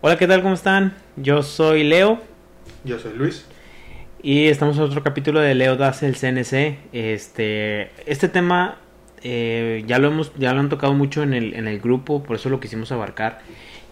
[0.00, 0.42] Hola, ¿qué tal?
[0.42, 0.94] ¿Cómo están?
[1.16, 2.20] Yo soy Leo
[2.84, 3.44] Yo soy Luis.
[4.22, 6.78] y estamos en otro capítulo de Leo Das el CNC.
[6.92, 8.76] Este, este tema
[9.24, 12.36] eh, ya lo hemos, ya lo han tocado mucho en el, en el grupo, por
[12.36, 13.40] eso lo quisimos abarcar.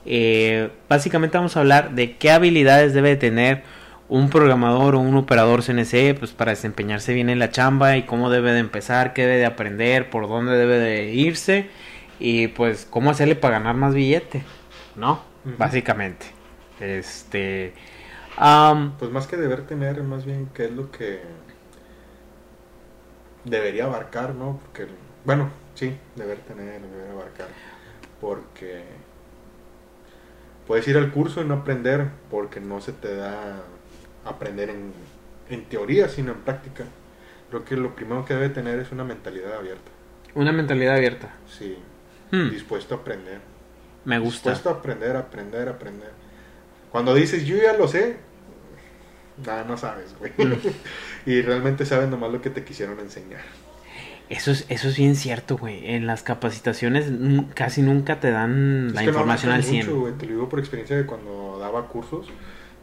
[0.04, 3.64] Eh, básicamente vamos a hablar de qué habilidades debe tener
[4.08, 8.30] un programador o un operador CNC pues para desempeñarse bien en la chamba y cómo
[8.30, 11.66] debe de empezar, qué debe de aprender, por dónde debe de irse
[12.20, 14.44] y pues cómo hacerle para ganar más billete,
[14.94, 15.34] ¿no?
[15.58, 16.26] Básicamente.
[16.80, 17.72] Este
[18.98, 21.20] Pues más que deber tener, más bien qué es lo que
[23.44, 24.58] debería abarcar, ¿no?
[24.62, 24.86] Porque,
[25.24, 27.48] bueno, sí, deber tener, deber abarcar.
[28.20, 28.84] Porque
[30.66, 33.62] puedes ir al curso y no aprender porque no se te da
[34.24, 34.92] aprender en,
[35.48, 36.84] en teoría, sino en práctica.
[37.50, 39.90] Creo que lo primero que debe tener es una mentalidad abierta.
[40.34, 41.30] una mentalidad abierta.
[41.46, 41.78] Sí,
[42.32, 43.40] Hmm, dispuesto a aprender.
[44.06, 44.50] Me gusta.
[44.50, 46.10] Dispuesto a aprender, aprender, aprender.
[46.90, 48.16] Cuando dices, yo ya lo sé,
[49.44, 50.32] nada, no sabes, güey.
[50.38, 50.54] Mm.
[51.30, 53.42] y realmente sabes nomás lo que te quisieron enseñar.
[54.28, 55.94] Eso es, eso es bien cierto, güey.
[55.94, 57.06] En las capacitaciones
[57.54, 59.86] casi nunca te dan Es la que no información al abarcas 100.
[59.86, 60.12] mucho, güey.
[60.14, 62.26] Te lo digo por experiencia de cuando daba cursos,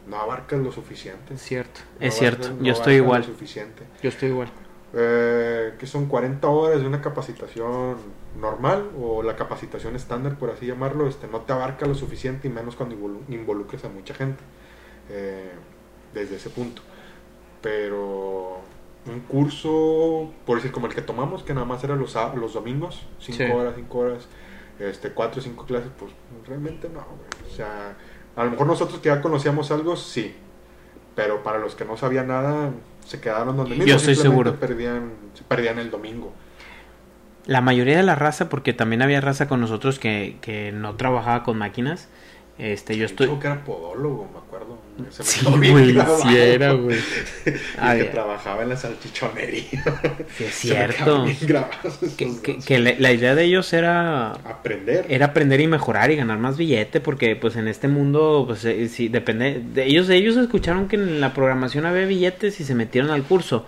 [0.08, 1.34] no abarcas lo suficiente.
[1.34, 2.48] Es cierto, No es abarcas- cierto.
[2.58, 3.20] no Yo estoy igual.
[3.22, 3.82] Lo suficiente.
[4.02, 4.48] Yo estoy igual.
[4.96, 7.96] Eh, que son 40 horas de una capacitación
[8.40, 12.50] normal o la capacitación estándar, por así llamarlo, este, no te abarca lo suficiente y
[12.50, 14.40] menos cuando involu- involucres a mucha gente
[15.10, 15.50] eh,
[16.12, 16.80] desde ese punto.
[17.60, 18.58] Pero
[19.06, 23.06] un curso, por decir, como el que tomamos, que nada más era los, los domingos,
[23.20, 23.44] 5 Sí.
[23.50, 24.28] horas, 5 horas,
[24.78, 26.12] este, 4 o 5 clases, pues
[26.46, 27.50] realmente no, güey.
[27.52, 27.96] O sea,
[28.36, 30.36] a lo mejor nosotros que ya conocíamos algo, sí.
[31.16, 32.70] Pero para los que no sabían nada,
[33.06, 33.96] se quedaron donde Yo mismo.
[33.96, 34.60] estoy simplemente seguro.
[34.60, 36.32] Perdían, se perdían el domingo.
[37.46, 41.42] La mayoría de la raza, porque también había raza con nosotros que, que no trabajaba
[41.42, 42.08] con máquinas.
[42.58, 43.26] Este, yo estoy.
[43.26, 44.78] chavo que era podólogo, me acuerdo.
[45.10, 45.92] Se me Sí, güey,
[46.22, 46.96] sí era, güey.
[47.46, 49.64] Y Ah, que trabajaba en la salchichonería.
[50.38, 51.26] Sí, es cierto.
[52.16, 52.64] Que, que- dos.
[52.64, 55.04] que la, la idea de ellos era Aprender.
[55.08, 58.88] era aprender y mejorar y ganar más billete porque pues en este mundo pues eh,
[58.88, 63.10] sí depende de ellos ellos escucharon que en la programación había billetes y se metieron
[63.10, 63.66] al curso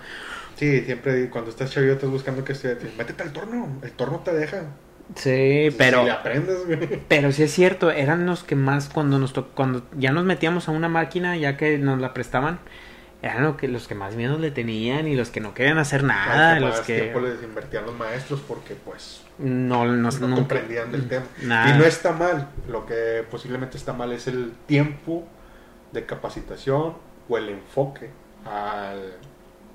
[0.58, 2.78] Sí, siempre cuando estás chavito estás buscando que estudiar.
[2.97, 3.78] Métete al torno.
[3.82, 4.62] El torno te deja.
[5.15, 7.00] Sí pero Si le aprendes, güey.
[7.09, 10.69] pero sí es cierto eran los que más cuando nos to- cuando ya nos metíamos
[10.69, 12.59] a una máquina ya que nos la prestaban
[13.22, 16.05] eran lo que, los que más miedo le tenían y los que no querían hacer
[16.05, 20.34] nada que los que tiempo les invertían los maestros porque pues no, no, no nunca-
[20.37, 21.25] comprendían del tema.
[21.43, 21.75] Nada.
[21.75, 22.49] Y no está mal.
[22.69, 25.27] Lo que posiblemente está mal es el tiempo
[25.93, 26.94] de capacitación
[27.28, 28.11] o el enfoque
[28.47, 29.15] al,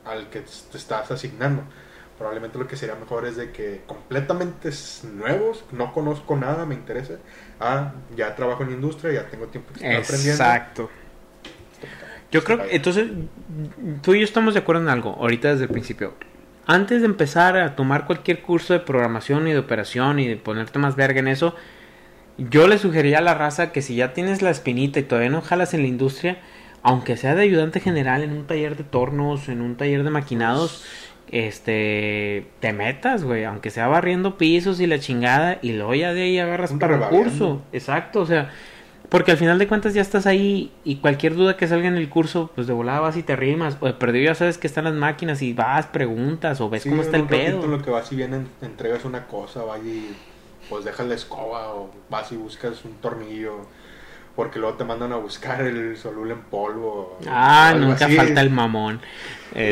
[0.06, 1.64] al que te estás asignando.
[2.22, 4.70] Probablemente lo que sería mejor es de que completamente
[5.12, 7.16] nuevos, no conozco nada, me interesa.
[7.60, 10.44] Ah, ya trabajo en industria, ya tengo tiempo que estoy aprendiendo.
[10.44, 10.90] Exacto.
[12.32, 13.10] Yo creo que entonces
[14.04, 16.14] tú y yo estamos de acuerdo en algo, ahorita desde el principio.
[16.68, 20.78] Antes de empezar a tomar cualquier curso de programación y de operación y de ponerte
[20.78, 21.56] más verga en eso,
[22.38, 25.42] yo le sugeriría a la raza que si ya tienes la espinita y todavía no
[25.42, 26.38] jalas en la industria,
[26.84, 30.86] aunque sea de ayudante general en un taller de tornos, en un taller de maquinados,
[31.32, 36.24] este, te metas, güey, aunque sea barriendo pisos y la chingada, y luego ya de
[36.24, 37.62] ahí agarras Un para el curso.
[37.72, 38.52] Exacto, o sea,
[39.10, 42.10] porque al final de cuentas ya estás ahí y cualquier duda que salga en el
[42.10, 43.78] curso, pues de volada vas y te rimas.
[43.82, 46.90] O de perdido ya sabes que están las máquinas y vas, preguntas o ves Sí,
[46.90, 47.66] cómo está el pedo.
[47.68, 50.16] lo que vas y bien entregas una cosa, vas y
[50.70, 53.66] pues dejas la escoba o vas y buscas un tornillo
[54.36, 57.20] porque luego te mandan a buscar el solul en polvo.
[57.26, 58.16] Ah, nunca así.
[58.16, 59.02] falta el mamón.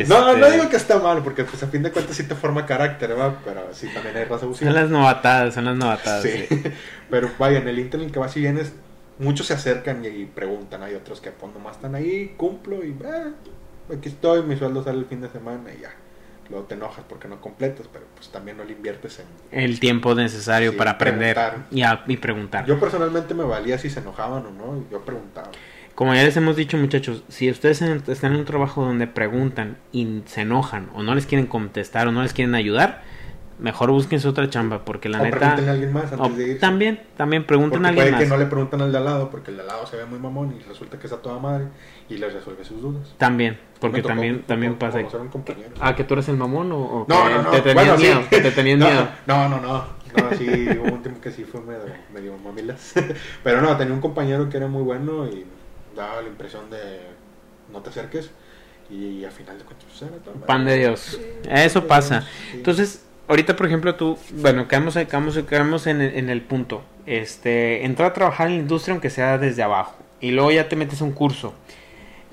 [0.06, 2.34] No, Este, no digo que está mal, porque pues a fin de cuentas sí te
[2.34, 3.40] forma carácter, ¿verdad?
[3.44, 4.72] Pero sí también hay raza Son abusiva.
[4.72, 6.22] las novatadas, son las novatadas.
[6.22, 6.46] Sí.
[6.48, 6.62] sí.
[7.10, 8.72] Pero vaya, en el Inter en el que vas y vienes,
[9.18, 10.82] muchos se acercan y, y preguntan.
[10.82, 13.34] Hay otros que pues nomás están ahí, cumplo y eh,
[13.96, 15.90] aquí estoy, mi sueldo sale el fin de semana y ya.
[16.50, 19.26] Luego te enojas porque no completas, pero pues también no le inviertes en...
[19.56, 21.66] El tiempo necesario Sí, para aprender preguntar.
[21.70, 22.66] y, a- y preguntar.
[22.66, 25.50] Yo personalmente me valía si se enojaban o no, y yo preguntaba.
[25.94, 30.22] Como ya les hemos dicho, muchachos, si ustedes están en un trabajo donde preguntan y
[30.26, 33.02] se enojan o no les quieren contestar o no les quieren ayudar,
[33.58, 35.36] mejor búsquense otra chamba porque la o neta...
[35.38, 36.58] pregúntenle a alguien más o antes de irse.
[36.58, 38.22] también, también pregunten Porque a alguien puede más.
[38.22, 40.06] que no le preguntan al de al lado, porque el de al lado se ve
[40.06, 41.66] muy mamón y resulta que está toda madre
[42.10, 43.14] y les resuelve sus dudas.
[43.16, 44.98] También, porque tocó- también, también pasa.
[44.98, 45.70] conocer a un compañero.
[45.80, 47.50] Ah, que tú eres el mamón o, o No, que no, no.
[47.50, 48.02] te tenías bueno, sí.
[48.04, 49.08] miedo, que te tenías no, miedo.
[49.26, 50.00] No, no, no.
[50.10, 50.44] No, sí,
[50.76, 52.94] hubo un tiempo que sí fue medio, medio mamilas.
[53.44, 55.44] Pero no, tenía un compañero que era muy bueno y
[55.96, 57.00] daba la impresión de
[57.72, 58.30] no te acerques.
[58.90, 60.10] Y al final de cuentas, pues
[60.46, 61.20] Pan de Dios.
[61.48, 62.22] Eso pasa.
[62.22, 62.56] Sí.
[62.56, 66.82] Entonces, ahorita, por ejemplo, tú, bueno, quedamos, quedamos, quedamos en, el, en el punto.
[67.06, 69.94] Este, entrar a trabajar en la industria, aunque sea desde abajo.
[70.20, 71.54] Y luego ya te metes a un curso.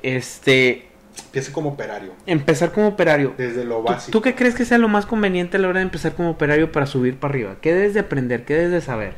[0.01, 0.87] Este.
[1.25, 2.13] Empieza como operario.
[2.25, 3.33] Empezar como operario.
[3.37, 4.11] Desde lo básico.
[4.11, 6.71] ¿Tú, qué crees que sea lo más conveniente a la hora de empezar como operario
[6.71, 7.55] para subir para arriba?
[7.61, 8.45] ¿Qué debes de aprender?
[8.45, 9.15] ¿Qué debes de saber?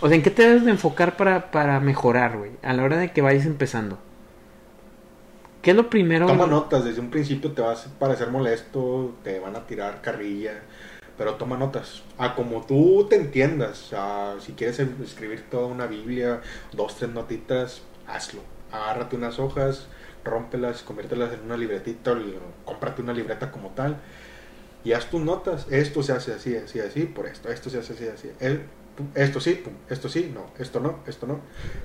[0.00, 2.52] O sea, ¿en qué te debes de enfocar para, para mejorar, güey?
[2.62, 3.98] A la hora de que vayas empezando.
[5.64, 6.26] ¿Qué es lo primero?
[6.26, 10.60] Toma notas, desde un principio te vas a parecer molesto, te van a tirar carrilla,
[11.16, 12.02] pero toma notas.
[12.18, 13.94] A como tú te entiendas,
[14.40, 16.42] si quieres escribir toda una Biblia,
[16.72, 18.40] dos, tres notitas, hazlo.
[18.72, 19.86] Agárrate unas hojas,
[20.24, 23.98] rómpelas, conviértelas en una libretita, o cómprate una libreta como tal
[24.84, 25.66] y haz tus notas.
[25.70, 27.48] Esto se hace así, así, así, por esto.
[27.48, 28.30] Esto se hace así, así.
[28.38, 28.62] El,
[29.14, 31.40] esto sí, esto sí, no, esto no, esto no.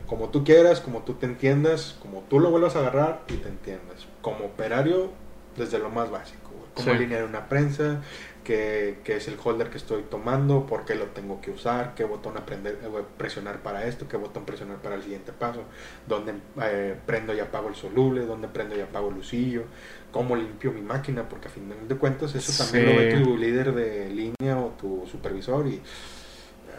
[0.05, 3.47] Como tú quieras, como tú te entiendas, como tú lo vuelvas a agarrar y te
[3.47, 4.05] entiendas.
[4.21, 5.11] Como operario,
[5.57, 8.01] desde lo más básico, Cómo alinear una prensa,
[8.49, 12.03] qué, qué, es el holder que estoy tomando, por qué lo tengo que usar, qué
[12.03, 15.65] botón aprender, eh, presionar para esto, qué botón presionar para el siguiente paso,
[16.07, 19.65] dónde eh, prendo y apago el soluble, dónde prendo y apago el lucillo,
[20.11, 23.71] cómo limpio mi máquina, porque a fin de cuentas eso también lo ve tu líder
[23.75, 25.79] de línea o tu supervisor y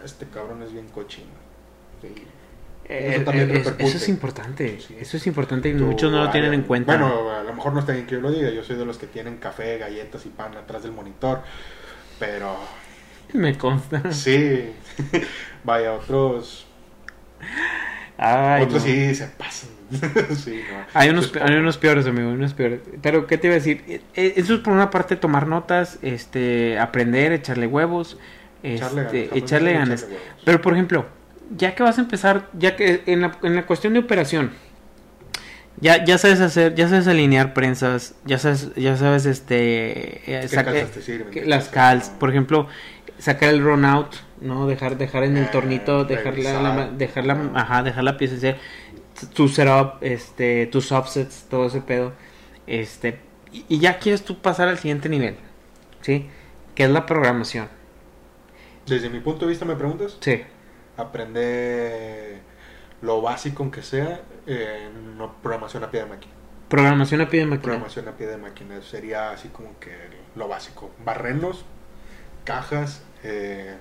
[0.04, 1.30] este cabrón es bien cochino.
[2.02, 2.24] Eh,
[2.90, 6.62] eso, también eh, eso es importante, eso es importante y muchos no lo tienen en
[6.62, 6.96] cuenta.
[6.96, 8.98] Bueno, a lo mejor no está bien que yo lo diga, yo soy de los
[8.98, 11.42] que tienen café, galletas y pan atrás del monitor,
[12.18, 12.56] pero...
[13.32, 14.12] Me consta.
[14.12, 14.72] Sí,
[15.64, 16.66] vaya, otros...
[18.18, 19.70] otros sí se pasan.
[20.36, 20.60] sí,
[20.94, 22.80] hay, unos, hay unos peores, amigo, unos peores.
[23.02, 24.02] Pero, ¿qué te iba a decir?
[24.14, 28.16] E, eso es por una parte tomar notas, este, aprender, echarle huevos
[28.62, 30.06] este, echarle ganas.
[30.44, 31.06] Pero por ejemplo,
[31.56, 34.52] ya que vas a empezar, ya que en la, en la cuestión de operación,
[35.80, 40.48] ya, ya sabes hacer, ya sabes alinear prensas, ya sabes, ya sabes este eh,
[41.46, 41.68] las
[42.18, 42.68] por ejemplo,
[43.18, 47.50] sacar el run out, no dejar, dejar en el eh, tornito, dejar la, dejar la,
[47.54, 48.56] ajá, dejar la pieza
[49.34, 52.12] tu setup, este, tus offsets, todo ese pedo,
[52.66, 53.18] este,
[53.52, 55.36] y, y ya quieres tú pasar al siguiente nivel,
[56.00, 56.26] ¿sí?
[56.74, 57.68] Que es la programación
[58.90, 60.18] desde mi punto de vista, ¿me preguntas?
[60.20, 60.42] Sí.
[61.00, 62.40] Aprender
[63.02, 66.32] lo básico, aunque sea, en programación a pie de máquina.
[66.68, 67.62] Programación a pie de máquina.
[67.62, 69.90] Programación a pie de máquina sería así como que
[70.36, 70.90] lo básico.
[71.04, 71.64] Barrenos,
[72.44, 73.76] cajas, eh,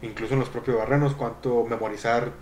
[0.00, 2.32] incluso en los propios barrenos, cuánto memorizar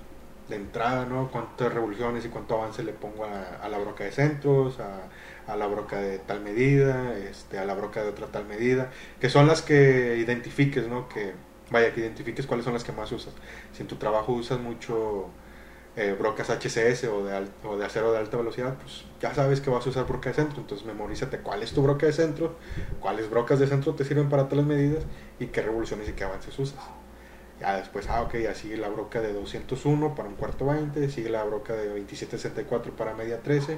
[0.48, 1.30] de entrada, ¿no?
[1.30, 5.08] Cuántas revoluciones y cuánto avance le pongo a, la broca de centros, a,
[5.52, 8.90] a, la broca de tal medida, este, a la broca de otra tal medida,
[9.20, 11.08] que son las que identifiques, ¿no?
[11.08, 11.32] Que
[11.70, 13.32] vaya, que identifiques cuáles son las que más usas.
[13.72, 15.30] Si en tu trabajo usas mucho
[15.96, 19.70] eh, brocas HCS o de, o de acero de alta velocidad, pues ya sabes que
[19.70, 20.60] vas a usar broca de centro.
[20.60, 22.56] Entonces memorízate cuál es tu broca de centro,
[23.00, 25.04] cuáles brocas de centro te sirven para tales medidas
[25.38, 26.80] y qué revoluciones y qué avances usas.
[27.60, 31.28] Ya después, ah, ok, ya sigue la broca de 201 para un cuarto 20, sigue
[31.28, 33.76] la broca de 2764 para media 13,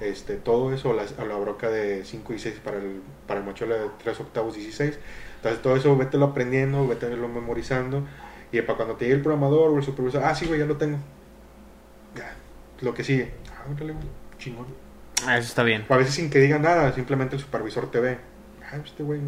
[0.00, 3.76] este, todo eso, la, la broca de 5 y 6 para el, para el mochuelo
[3.76, 4.98] de 3 octavos 16
[5.40, 8.04] entonces todo eso vételo aprendiendo, vételo memorizando.
[8.52, 10.76] Y para cuando te llegue el programador o el supervisor, ah, sí, güey, ya lo
[10.76, 10.98] tengo.
[12.14, 12.34] Ya,
[12.82, 13.32] lo que sigue.
[13.50, 13.94] Ah, órale,
[14.36, 14.66] chingón.
[15.26, 15.86] Ah, eso está bien.
[15.88, 18.18] a veces sin que diga nada, simplemente el supervisor te ve.
[18.62, 19.20] Ah, este güey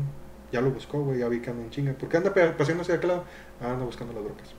[0.50, 1.94] ya lo buscó, güey, ya vi que anda en chinga.
[1.94, 3.25] ¿Por qué anda paseándose de aquel lado?
[3.62, 4.55] Ah, anda buscando las brocas.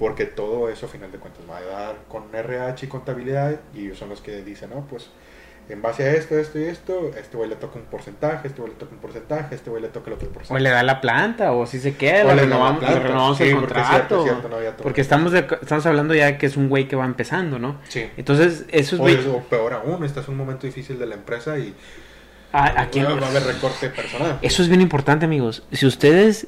[0.00, 3.60] Porque todo eso, a final de cuentas, va a dar con RH y contabilidad.
[3.72, 5.10] Y ellos son los que dicen, no, pues
[5.68, 8.72] en base a esto, esto y esto, este güey le toca un porcentaje, este güey
[8.72, 10.54] le toca un porcentaje, este güey le toca el otro porcentaje.
[10.54, 14.24] O le da la planta, o si se queda, le renovamos, le renovamos el contrato.
[14.82, 17.80] Porque, estamos, estamos hablando ya que es un güey que va empezando, ¿no?
[17.88, 18.08] Sí.
[18.16, 19.26] Entonces, eso es...
[19.26, 21.74] O, peor aún, este es un momento difícil de la empresa y...
[22.52, 24.38] aquí va a haber recorte personal.
[24.42, 25.64] Eso es bien importante, amigos.
[25.72, 26.46] Si ustedes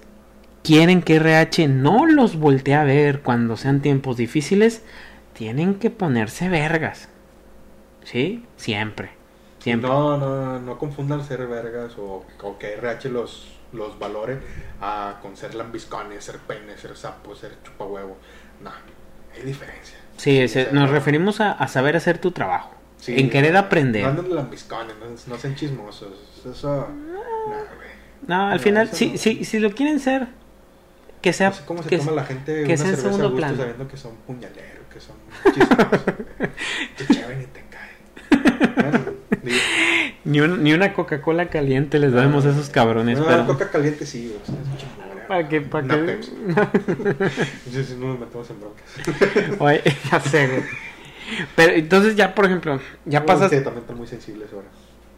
[0.62, 4.82] quieren que RH no los voltee a ver cuando sean tiempos difíciles,
[5.32, 7.08] tienen que ponerse vergas.
[8.10, 8.42] ¿Sí?
[8.56, 9.10] Siempre.
[9.58, 9.90] Siempre.
[9.90, 12.24] No, no, no confundan ser vergas o,
[12.58, 14.38] que RH los, los valore
[14.80, 18.16] a, con ser lambiscones, ser pene, ser sapo, ser chupahuevo.
[18.62, 18.70] No,
[19.34, 19.98] hay diferencia.
[20.16, 22.72] Sí, nos referimos a, saber hacer tu trabajo.
[23.06, 24.04] en querer aprender.
[24.04, 24.96] No anden lambiscones,
[25.26, 26.14] no, sean chismosos.
[26.50, 26.88] Eso.
[26.88, 27.56] No,
[28.26, 30.28] no al final, si, si, si lo quieren ser,
[31.20, 31.50] que sea.
[31.50, 33.96] No sé cómo se toma la gente que una sea cerveza a gusto sabiendo que
[33.98, 35.16] son puñaleros, que son
[35.52, 36.04] chismosos.
[36.96, 37.67] que chévere
[40.24, 43.18] ni, ni una Coca-Cola caliente les damos a esos cabrones.
[43.18, 43.46] No, pero...
[43.46, 44.34] Coca caliente sí,
[45.28, 45.60] ¿Para qué?
[45.60, 46.18] ¿Para qué?
[46.22, 49.58] si no nos metemos en broncas.
[49.58, 50.64] Oye, ya sé,
[51.54, 53.50] Pero entonces ya, por ejemplo, ya pasas...
[53.50, 54.68] también están muy sensibles ahora.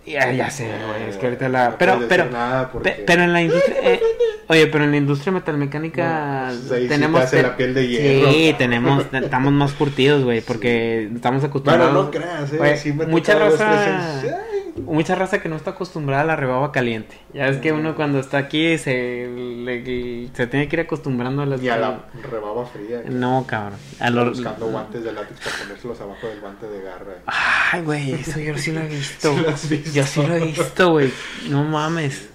[0.07, 1.76] Ya, ya sé, güey, es que ahorita la...
[1.78, 2.28] pero, pero,
[3.07, 3.76] pero en la industria...
[3.83, 4.00] Eh,
[4.49, 7.33] oye, pero en la industria metalmecánica pues tenemos...
[7.33, 8.33] la piel de hierro.
[8.33, 11.92] Sí, tenemos, estamos más curtidos, güey, porque estamos acostumbrados...
[11.92, 14.23] Bueno, no creas, eh, sí mucha raza
[14.85, 17.19] mucha raza que no está acostumbrada a la rebaba caliente.
[17.33, 19.29] Ya es que uno cuando está aquí se,
[20.35, 21.63] se tiene que ir acostumbrando a las...
[21.63, 23.03] Y a la rebaba fría.
[23.09, 23.79] No, cabrón.
[23.99, 24.11] A.
[24.11, 27.15] Buscando guantes de látex para ponérselos abajo del guante de garra.
[27.27, 29.35] Ay, güey, eso yo sí lo he visto.
[29.93, 31.13] Yo sí lo he visto, güey.
[31.49, 32.30] No mames.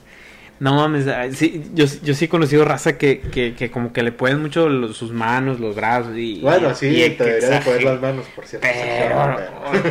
[0.58, 4.14] No mames, sí, yo, yo sí he conocido raza que, que, que como que le
[4.14, 6.40] pueden mucho sus manos, los brazos y...
[6.40, 8.66] Bueno, sí, te debería de poner las manos, por cierto.
[8.72, 9.38] Pero,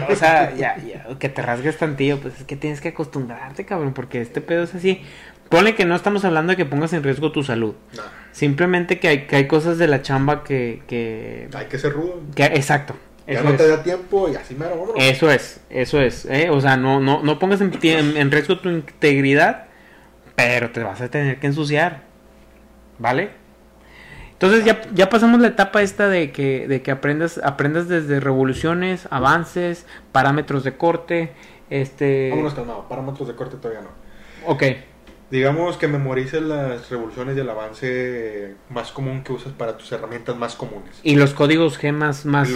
[0.09, 3.93] o, sea, ya, ya, que te rasgues tantillo, pues es que tienes que acostumbrarte, cabrón,
[3.93, 5.03] porque este pedo es así.
[5.51, 7.75] Ponle que no estamos hablando de que pongas en riesgo tu salud.
[7.95, 8.03] No.
[8.33, 10.83] Simplemente que hay, que hay cosas de la chamba que...
[10.87, 12.23] que hay que ser rudo.
[12.35, 12.97] Que, exacto.
[13.27, 14.95] Ya no te da tiempo y así mero, vámonos.
[14.97, 16.25] Eso es, eso es.
[16.25, 16.49] ¿eh?
[16.51, 19.67] O sea, no, no, no pongas en, en riesgo tu integridad
[20.37, 22.03] pero te vas a tener que ensuciar.
[22.99, 23.31] ¿Vale?
[24.33, 29.09] Entonces ya, ya pasamos la etapa esta de que, de que aprendas, aprendas desde revoluciones,
[29.11, 31.33] avances, parámetros de corte.
[31.71, 32.31] Este...
[32.31, 33.91] Vámonos calmado, parámetros de corte todavía no.
[34.47, 34.63] Ok.
[35.31, 40.37] Digamos que memorices las revoluciones y el avance más común que usas para tus herramientas
[40.37, 41.01] más comunes.
[41.03, 42.51] Y los códigos G más, más,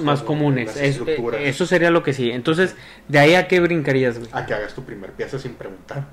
[0.00, 0.76] más, comunes.
[0.76, 2.30] eso sería lo que sí.
[2.30, 2.74] Entonces,
[3.08, 4.30] ¿de ahí a qué brincarías, güey?
[4.32, 6.06] A que hagas tu primer pieza sin preguntar.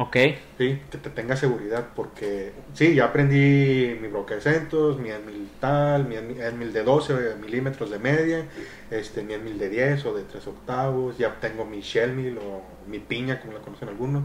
[0.00, 0.16] Ok.
[0.58, 6.04] Sí, que te tenga seguridad, porque sí, ya aprendí mi de centros, mi mil tal,
[6.04, 6.14] mi
[6.56, 8.44] mil de 12 milímetros de media,
[8.92, 12.62] este, mi mil de 10 o de 3 octavos, ya tengo mi shell mill o
[12.86, 14.22] mi piña, como la conocen algunos,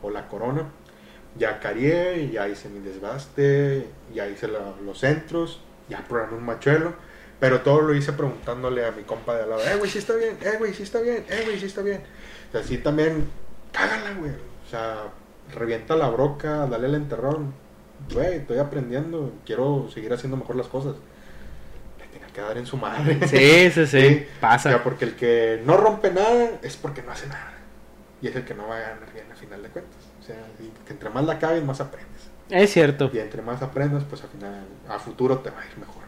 [0.00, 0.70] o la corona.
[1.36, 6.94] Ya carié, ya hice mi desbaste, ya hice los centros, ya programé un machuelo,
[7.40, 10.14] pero todo lo hice preguntándole a mi compa de al lado, eh, güey, sí está
[10.14, 12.00] bien, eh, güey, sí está bien, eh, güey, sí está bien.
[12.48, 13.28] O sea, sí también,
[13.72, 15.04] cágala, güey o sea,
[15.54, 17.54] revienta la broca, dale el enterrón.
[18.12, 20.96] Güey, estoy aprendiendo, quiero seguir haciendo mejor las cosas.
[21.98, 23.26] Le tiene que dar en su madre.
[23.26, 24.68] Sí, sí, sí, pasa.
[24.68, 27.52] O sea, porque el que no rompe nada es porque no hace nada.
[28.20, 30.00] Y es el que no va a ganar bien a final de cuentas.
[30.20, 30.36] O sea,
[30.86, 32.28] que entre más la cabes, más aprendes.
[32.50, 33.10] Es cierto.
[33.12, 36.02] Y entre más aprendas, pues al final, a futuro te va a ir mejor.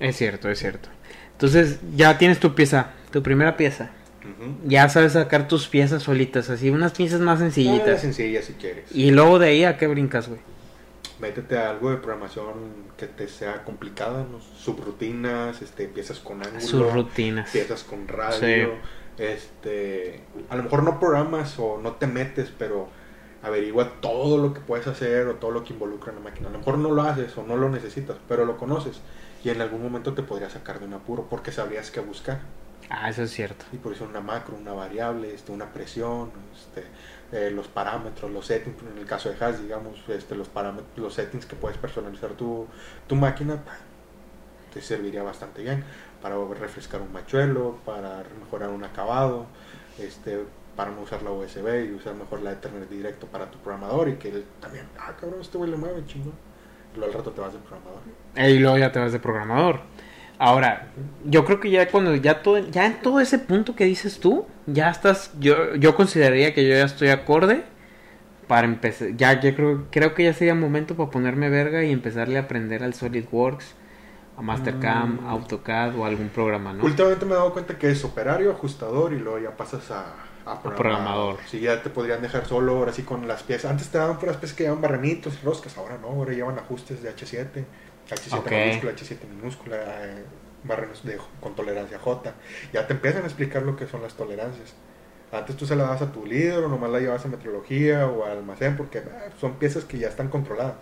[0.00, 0.88] Es cierto, es cierto.
[1.32, 3.90] Entonces, ya tienes tu pieza, tu primera pieza.
[4.64, 7.98] Ya sabes sacar tus piezas solitas, así unas piezas más sencillitas.
[7.98, 8.90] Ah, sencillas si quieres.
[8.92, 10.40] Y luego de ahí a qué brincas, güey.
[11.20, 14.24] Métete a algo de programación que te sea complicada,
[14.56, 18.74] subrutinas, este, piezas con ángulo, subrutinas, piezas con radio,
[19.18, 22.88] este, a lo mejor no programas o no te metes, pero
[23.42, 26.48] averigua todo lo que puedes hacer o todo lo que involucra en la máquina.
[26.48, 29.00] A lo mejor no lo haces o no lo necesitas, pero lo conoces
[29.44, 32.40] y en algún momento te podría sacar de un apuro porque sabrías qué buscar.
[32.90, 33.66] Ah, eso es cierto.
[33.72, 36.84] Y por eso una macro, una variable, este, una presión, este,
[37.32, 41.12] eh, los parámetros, los settings, en el caso de Hash, digamos, este, los parámetros, los
[41.12, 42.66] settings que puedes personalizar tu,
[43.06, 43.58] tu máquina,
[44.72, 45.84] te serviría bastante bien
[46.22, 49.46] para refrescar un machuelo, para mejorar un acabado,
[49.98, 50.44] este,
[50.76, 54.14] para no usar la USB y usar mejor la Ethernet directo para tu programador y
[54.14, 56.34] que él también, ah, cabrón, este güey le mueve chingón.
[56.94, 58.00] Y luego al rato te vas de programador.
[58.36, 59.80] Y luego ya te vas de programador.
[60.38, 60.86] Ahora,
[61.24, 64.46] yo creo que ya cuando ya todo, ya en todo ese punto que dices tú,
[64.66, 67.64] ya estás, yo, yo consideraría que yo ya estoy acorde
[68.46, 72.38] para empezar, ya, yo creo, creo que ya sería momento para ponerme verga y empezarle
[72.38, 73.74] a aprender al SolidWorks,
[74.36, 75.28] a Mastercam, a mm.
[75.30, 76.84] AutoCAD o algún programa, ¿no?
[76.84, 80.14] Últimamente me he dado cuenta que es operario, ajustador y luego ya pasas a,
[80.46, 81.38] a programador.
[81.46, 83.70] Si ya te podrían dejar solo ahora sí con las piezas.
[83.70, 87.02] Antes te daban las piezas que llevan barrenitos y roscas, ahora no, ahora llevan ajustes
[87.02, 87.64] de H7.
[88.10, 90.24] H7 minúscula, H7 minúscula, eh,
[90.64, 92.34] barrenos de, con tolerancia J.
[92.72, 94.74] Ya te empiezan a explicar lo que son las tolerancias.
[95.30, 98.24] Antes tú se la das a tu líder o nomás la llevas a metrología o
[98.24, 99.04] al almacén porque eh,
[99.38, 100.74] son piezas que ya están controladas.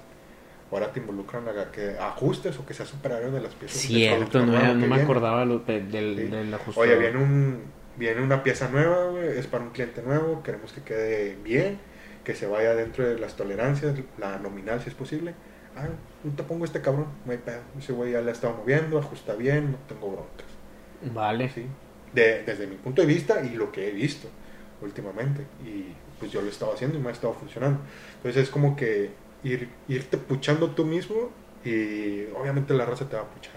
[0.71, 3.81] Ahora te involucran a que ajustes o que seas superior de las piezas.
[3.81, 6.57] Cierto, no, no me acordaba del, del.
[6.75, 7.63] Oye, viene, un,
[7.97, 11.79] viene una pieza nueva, es para un cliente nuevo, queremos que quede bien,
[12.25, 15.35] que se vaya dentro de las tolerancias, la nominal si es posible
[15.77, 15.89] ah,
[16.25, 17.61] no te pongo este cabrón, no hay pedo.
[17.79, 20.47] Ese güey ya le ha estado moviendo, ajusta bien, no tengo broncas.
[21.15, 21.51] Vale.
[21.51, 21.67] Sí.
[22.13, 24.29] De, desde mi punto de vista y lo que he visto
[24.81, 25.43] últimamente.
[25.65, 27.81] Y pues yo lo he estado haciendo y me ha estado funcionando.
[28.17, 29.11] Entonces es como que
[29.45, 31.31] ir, irte puchando tú mismo
[31.65, 33.55] y obviamente la raza te va a puchar.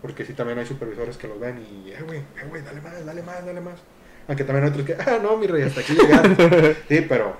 [0.00, 3.04] Porque sí también hay supervisores que los ven y, eh, güey, eh, güey, dale más,
[3.06, 3.80] dale más, dale más.
[4.26, 6.74] Aunque también hay otros que, ah, no, mi rey, hasta aquí llegaste.
[6.88, 7.36] sí, pero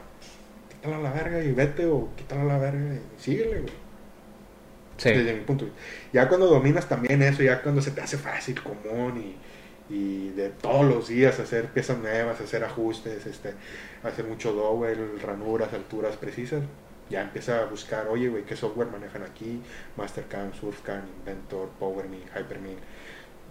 [0.70, 3.81] quítala a la verga y vete o quítala a la verga y síguele, güey.
[5.02, 5.86] Desde mi punto de vista.
[6.12, 9.18] Ya cuando dominas también eso, ya cuando se te hace fácil, común
[9.90, 13.54] y, y de todos los días hacer piezas nuevas, hacer ajustes, este,
[14.02, 16.62] hacer mucho dowel, ranuras, alturas precisas,
[17.10, 19.60] ya empieza a buscar, oye, güey, ¿qué software manejan aquí?
[19.96, 22.78] Mastercam, Surfcan, Inventor, PowerMill, HyperMill,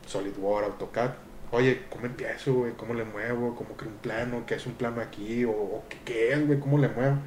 [0.08, 1.12] SolidWorks, AutoCAD.
[1.52, 2.72] Oye, ¿cómo empiezo, güey?
[2.74, 3.56] ¿Cómo le muevo?
[3.56, 4.46] ¿Cómo creo un plano?
[4.48, 5.46] ¿Qué es un plano aquí?
[5.46, 6.60] ¿O, qué, qué, es, güey?
[6.60, 7.18] ¿Cómo le muevo?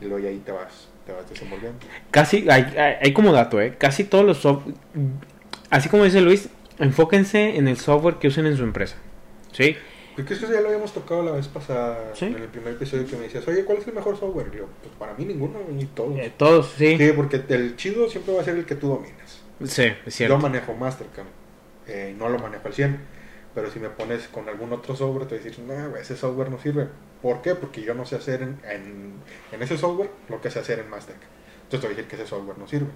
[0.00, 1.78] Y luego ahí te vas, te vas desenvolviendo.
[2.10, 2.64] Casi, hay,
[3.00, 3.74] hay, como dato, ¿eh?
[3.78, 4.74] Casi todos los software,
[5.70, 8.96] así como dice Luis, enfóquense en el software que usen en su empresa.
[9.52, 9.74] ¿Sí?
[10.14, 13.16] Creo que eso ya lo habíamos tocado la vez pasada en el primer episodio que
[13.16, 14.50] me decías, oye, ¿cuál es el mejor software?
[14.50, 16.18] yo, pues para mí ninguno, ni todos.
[16.18, 16.98] Eh, todos, sí.
[16.98, 19.40] Sí, porque el chido siempre va a ser el que tú dominas.
[19.64, 20.36] Sí, es cierto.
[20.36, 21.26] Yo manejo Mastercam,
[21.86, 22.98] eh, no lo manejo al 100,
[23.54, 26.50] pero si me pones con algún otro software, te voy a decir, no, ese software
[26.50, 26.88] no sirve.
[27.22, 27.54] ¿Por qué?
[27.54, 29.14] Porque yo no sé hacer en, en,
[29.52, 31.28] en ese software lo que sé hacer en Mastercam.
[31.64, 32.90] Entonces te voy a decir que ese software no sirve.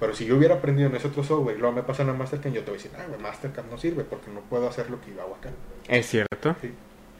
[0.00, 2.52] Pero si yo hubiera aprendido en ese otro software y luego me pasan a Mastercam,
[2.52, 5.14] yo te voy a decir, ah, Mastercam no sirve porque no puedo hacer lo que
[5.14, 5.50] yo hago acá.
[5.86, 6.56] Es cierto.
[6.60, 6.72] Sí.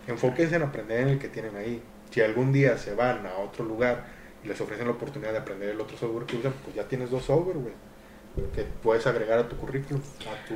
[0.09, 1.83] Enfóquense en aprender en el que tienen ahí.
[2.11, 4.07] Si algún día se van a otro lugar
[4.43, 7.11] y les ofrecen la oportunidad de aprender el otro software que usan, pues ya tienes
[7.11, 7.75] dos software, güey.
[8.55, 10.55] Que puedes agregar a tu currículum, a tu,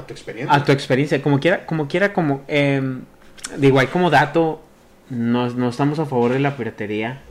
[0.00, 0.56] a tu experiencia.
[0.56, 2.44] A tu experiencia, como quiera, como quiera, como...
[2.48, 2.80] Eh,
[3.58, 4.62] digo, hay como dato,
[5.10, 7.22] no, no estamos a favor de la piratería.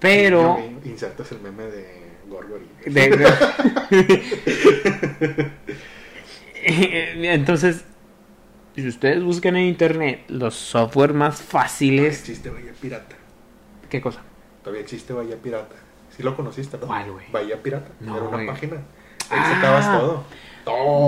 [0.00, 0.58] Pero...
[0.84, 2.02] Insertas el meme de
[6.64, 7.84] Entonces,
[8.74, 12.20] si ustedes buscan en internet los software más fáciles.
[12.20, 13.16] existe Bahía Pirata.
[13.88, 14.20] ¿Qué cosa?
[14.62, 15.74] Todavía existe Bahía Pirata.
[16.16, 16.86] Sí lo conociste, ¿no?
[16.86, 17.26] ¿Cuál, güey?
[17.30, 17.90] Bahía Pirata.
[18.02, 18.76] Era una página.
[19.30, 19.54] Ahí ah.
[19.54, 20.24] sacabas todo.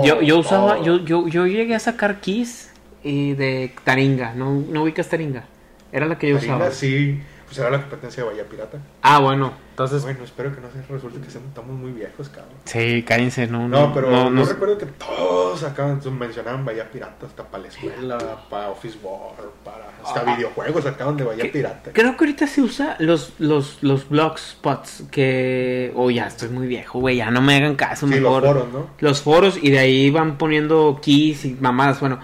[0.03, 2.71] Yo, yo usaba, yo, yo, yo llegué a sacar keys
[3.05, 4.33] y de Taringa.
[4.33, 5.45] ¿No, no ubicas Taringa?
[5.91, 6.71] Era la que yo Taringa, usaba.
[6.71, 8.79] Sí, pues era la competencia de Bahía Pirata.
[9.03, 9.53] Ah, bueno.
[9.69, 12.55] Entonces, bueno, espero que no se resulte que estamos muy viejos, cabrón.
[12.63, 13.67] Sí, cállense, no.
[13.67, 18.17] No, pero no, no, recuerdo que todos acaban, mencionaban Bahía Pirata, hasta para la escuela,
[18.49, 20.35] para Office World, para hasta ah.
[20.35, 21.91] videojuegos acaban de Bahía Pirata.
[21.93, 24.05] Creo que ahorita se usa los, los, los
[24.37, 25.91] spots que.
[25.95, 28.89] Oh, ya estoy muy viejo, güey, ya no me hagan caso, sí, los foros, ¿no?
[28.99, 32.19] Los foros y de ahí van poniendo keys y mamadas, bueno.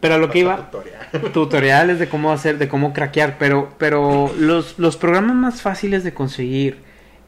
[0.00, 0.70] Pero lo que iba.
[1.32, 3.36] tutoriales de cómo hacer, de cómo craquear.
[3.38, 6.78] Pero, pero los, los programas más fáciles de conseguir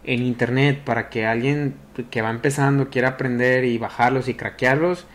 [0.05, 1.75] en internet para que alguien
[2.11, 5.07] que va empezando quiera aprender y bajarlos y craquearlos,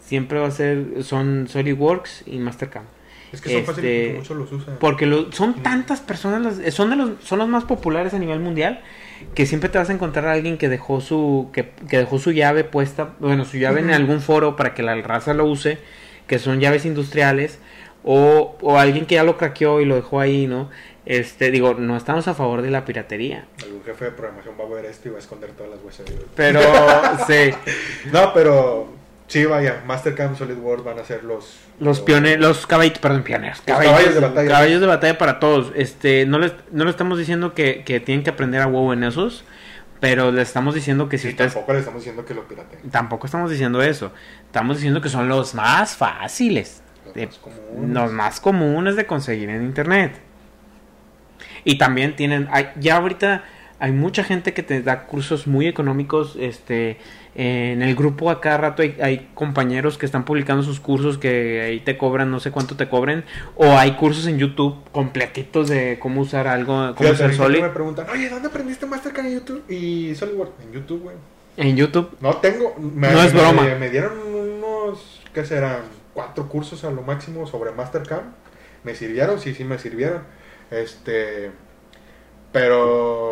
[0.00, 2.84] siempre va a ser, son SolidWorks y Mastercam.
[3.32, 4.76] Es que son fáciles porque este, muchos los usan.
[4.78, 8.80] Porque son tantas personas, son, de los, son los más populares a nivel mundial
[9.34, 12.32] que siempre te vas a encontrar a alguien que dejó su que, que dejó su
[12.32, 15.78] llave puesta, bueno, su llave en algún foro para que la raza lo use,
[16.26, 17.58] que son llaves industriales
[18.04, 20.70] o, o alguien que ya lo craqueó y lo dejó ahí, ¿no?
[21.04, 23.46] Este, digo, no estamos a favor de la piratería.
[23.62, 26.12] Algún jefe de programación va a ver esto y va a esconder todas las USB.
[26.36, 26.60] Pero,
[27.26, 27.52] sí.
[28.12, 28.88] No, pero
[29.26, 31.56] sí, vaya, Mastercam SolidWorks van a ser los...
[31.80, 33.60] Los, pioneros, los caballitos, perdón, pioneros.
[33.62, 34.48] Caballos, de batalla.
[34.48, 35.72] Caballos de batalla para todos.
[35.74, 39.02] Este, no les, no le estamos diciendo que, que tienen que aprender a WoW en
[39.02, 39.44] esos,
[40.02, 41.52] pero le estamos diciendo que si ustedes...
[41.52, 42.90] Tampoco le estamos diciendo que lo pirateen.
[42.90, 44.10] Tampoco estamos diciendo eso.
[44.46, 46.82] Estamos diciendo que son los más fáciles.
[47.06, 47.90] Los, más, comunes.
[47.94, 50.18] los más comunes de conseguir en internet.
[51.62, 53.44] Y también tienen, hay, ya ahorita
[53.82, 56.98] hay mucha gente que te da cursos muy económicos, este,
[57.34, 61.80] en el grupo a cada rato hay, compañeros que están publicando sus cursos que ahí
[61.80, 63.24] te cobran, no sé cuánto te cobren,
[63.56, 67.60] o hay cursos en YouTube completitos de cómo usar algo, cómo usar Solid.
[67.60, 69.64] me preguntan, oye, ¿dónde aprendiste Mastercard en YouTube?
[69.68, 71.16] Y SolidWorks, en YouTube, güey.
[71.56, 72.16] En YouTube.
[72.20, 73.64] No tengo, me, no es broma.
[73.80, 75.80] Me, dieron unos, ¿qué serán?
[76.14, 78.26] Cuatro cursos a lo máximo sobre Mastercard.
[78.84, 79.40] ¿Me sirvieron?
[79.40, 80.22] Sí, sí me sirvieron
[80.70, 81.50] este,
[82.52, 83.31] pero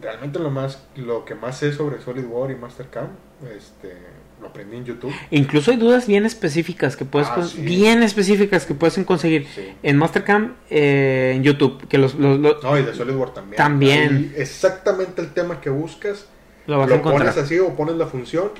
[0.00, 3.08] realmente lo más lo que más sé sobre SolidWorks y Mastercam,
[3.56, 3.96] este,
[4.40, 5.12] lo aprendí en YouTube.
[5.30, 9.46] Incluso hay dudas bien específicas que puedes ah, bien específicas que puedes conseguir
[9.82, 13.56] en Mastercam eh, en YouTube, que los, los, No, y de SolidWorks también.
[13.56, 14.34] También.
[14.36, 16.26] exactamente el tema que buscas
[16.66, 18.50] lo, vas a pones así o pones la función,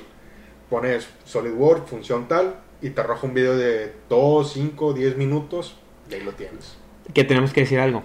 [0.68, 5.76] pones SolidWorks, función tal y te arroja un video de 2, 5, 10 minutos
[6.10, 8.02] y ahí lo tienes que tenemos que decir algo.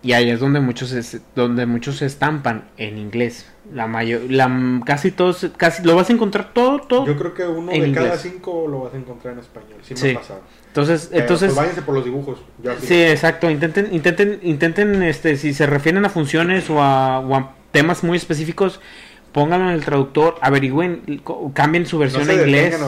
[0.00, 0.94] Y ahí es donde muchos
[1.34, 3.50] donde muchos se estampan en inglés.
[3.72, 7.06] La mayor, la casi todos, casi lo vas a encontrar todo, todo.
[7.06, 9.78] Yo creo que uno de cada cinco lo vas a encontrar en español.
[9.82, 10.40] Sí, me ha pasado.
[10.68, 11.48] Entonces, entonces.
[11.48, 12.38] Pues váyanse por los dibujos.
[12.80, 13.50] sí, exacto.
[13.50, 18.80] Intenten, intenten, intenten, este, si se refieren a funciones o a, temas muy específicos,
[19.32, 22.80] pónganlo en el traductor, averigüen, cambien su versión en inglés.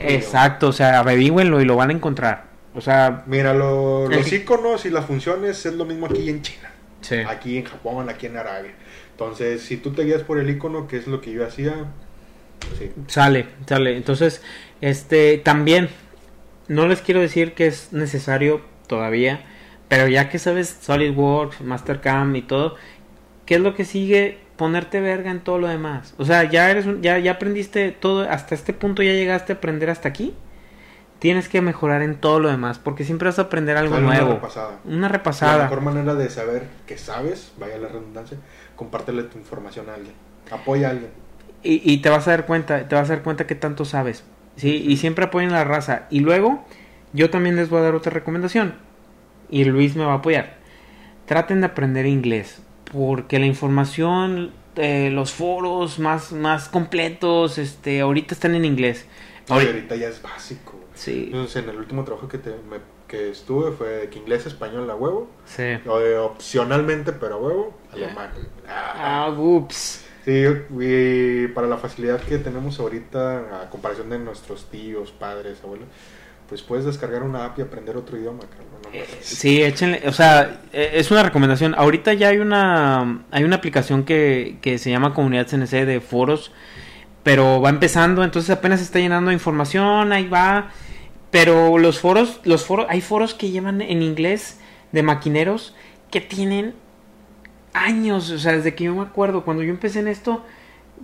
[0.00, 2.51] Exacto, o sea, averigüenlo y lo van a encontrar.
[2.74, 6.70] O sea, mira, los iconos y las funciones es lo mismo aquí en China.
[7.28, 8.72] Aquí en Japón, aquí en Arabia.
[9.10, 11.86] Entonces, si tú te guías por el icono, que es lo que yo hacía,
[12.78, 12.92] Sí.
[13.08, 13.96] Sale, sale.
[13.96, 14.40] Entonces,
[14.80, 15.88] este, también,
[16.68, 19.42] no les quiero decir que es necesario todavía,
[19.88, 22.76] pero ya que sabes SolidWorks, Mastercam y todo,
[23.46, 24.38] ¿qué es lo que sigue?
[24.56, 26.14] Ponerte verga en todo lo demás.
[26.18, 29.56] O sea, ya eres, un- ya, ya aprendiste todo, hasta este punto ya llegaste a
[29.56, 30.32] aprender hasta aquí.
[31.22, 34.14] Tienes que mejorar en todo lo demás, porque siempre vas a aprender algo Dale una
[34.16, 34.32] nuevo.
[34.34, 34.80] repasada.
[34.84, 35.62] Una La repasada.
[35.62, 38.38] mejor manera de saber que sabes, vaya la redundancia,
[38.74, 40.14] compártele tu información a alguien.
[40.50, 41.10] Apoya a alguien.
[41.62, 44.24] Y, y te vas a dar cuenta, te vas a dar cuenta que tanto sabes.
[44.56, 46.06] Sí, y siempre apoyen la raza.
[46.10, 46.64] Y luego,
[47.12, 48.74] yo también les voy a dar otra recomendación.
[49.48, 50.56] Y Luis me va a apoyar.
[51.26, 52.60] Traten de aprender inglés.
[52.92, 59.06] Porque la información, eh, los foros más, más completos, este, ahorita están en inglés.
[59.48, 60.80] Ahorita- ahorita ya es básico.
[61.04, 64.88] Sí, Entonces, en el último trabajo que, te- me- que estuve fue que inglés, español
[64.90, 65.28] a huevo.
[65.44, 65.64] sí.
[65.86, 68.30] O de opcionalmente, pero a huevo, alemán.
[68.68, 69.26] Ah.
[69.26, 70.04] Ah, ups.
[70.24, 70.44] Sí,
[70.78, 75.88] y para la facilidad que tenemos ahorita, a comparación de nuestros tíos, padres, abuelos,
[76.48, 79.04] pues puedes descargar una app y aprender otro idioma, no Eh.
[79.20, 81.74] Sí, échenle, o sea, eh, es una recomendación.
[81.76, 86.52] Ahorita ya hay una hay una aplicación que, que se llama Comunidad CNC de foros,
[87.22, 90.70] pero va empezando, entonces apenas está llenando de información, ahí va.
[91.30, 94.58] Pero los foros, los foros, hay foros que llevan en inglés
[94.92, 95.74] de maquineros
[96.10, 96.74] que tienen
[97.72, 100.44] años, o sea, desde que yo me acuerdo, cuando yo empecé en esto,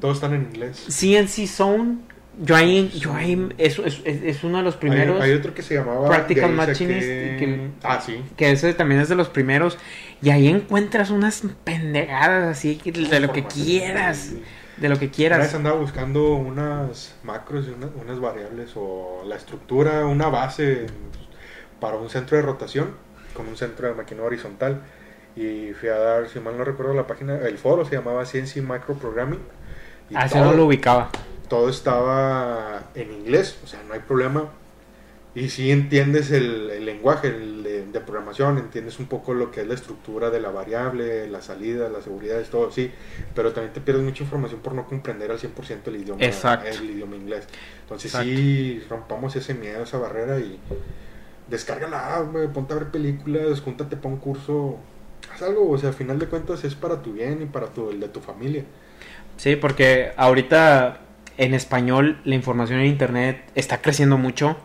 [0.00, 0.84] Todos están en inglés.
[0.88, 1.96] CNC Zone,
[2.40, 5.20] yo ahí, yo ahí, es, es, es- uno de los primeros.
[5.20, 8.20] Hay, hay otro que se llamaba Practical Machinist, que- Ah, sí.
[8.36, 9.78] que ese también es de los primeros
[10.22, 14.34] y ahí encuentras unas pendejadas así de lo que quieras
[14.80, 19.22] de lo que Una vez quieras andaba buscando unas macros y una- unas variables o
[19.26, 20.86] la estructura, una base
[21.80, 22.90] para un centro de rotación
[23.34, 24.82] con un centro de maquinaria horizontal.
[25.36, 28.60] Y fui a dar, si mal no recuerdo la página, el foro se llamaba CNC
[28.62, 29.40] Micro Programming.
[30.10, 31.10] Y así todo, Ah, no lo ubicaba
[31.48, 34.50] todo estaba en inglés, o sea, no hay problema.
[35.38, 39.60] Y si entiendes el, el lenguaje el de, de programación, entiendes un poco lo que
[39.60, 42.90] es la estructura de la variable, la salida, las seguridades, todo, sí.
[43.34, 46.68] Pero también te pierdes mucha información por no comprender al 100% el idioma, Exacto.
[46.68, 47.46] el idioma inglés.
[47.82, 48.28] Entonces Exacto.
[48.28, 50.58] sí, rompamos ese miedo, esa barrera y
[51.48, 54.78] descarga la app, güey, ponte a ver películas, júntate para un curso,
[55.32, 57.90] haz algo, o sea, al final de cuentas es para tu bien y para tu,
[57.90, 58.64] el de tu familia.
[59.36, 61.00] sí porque ahorita
[61.36, 64.56] en español la información en internet está creciendo mucho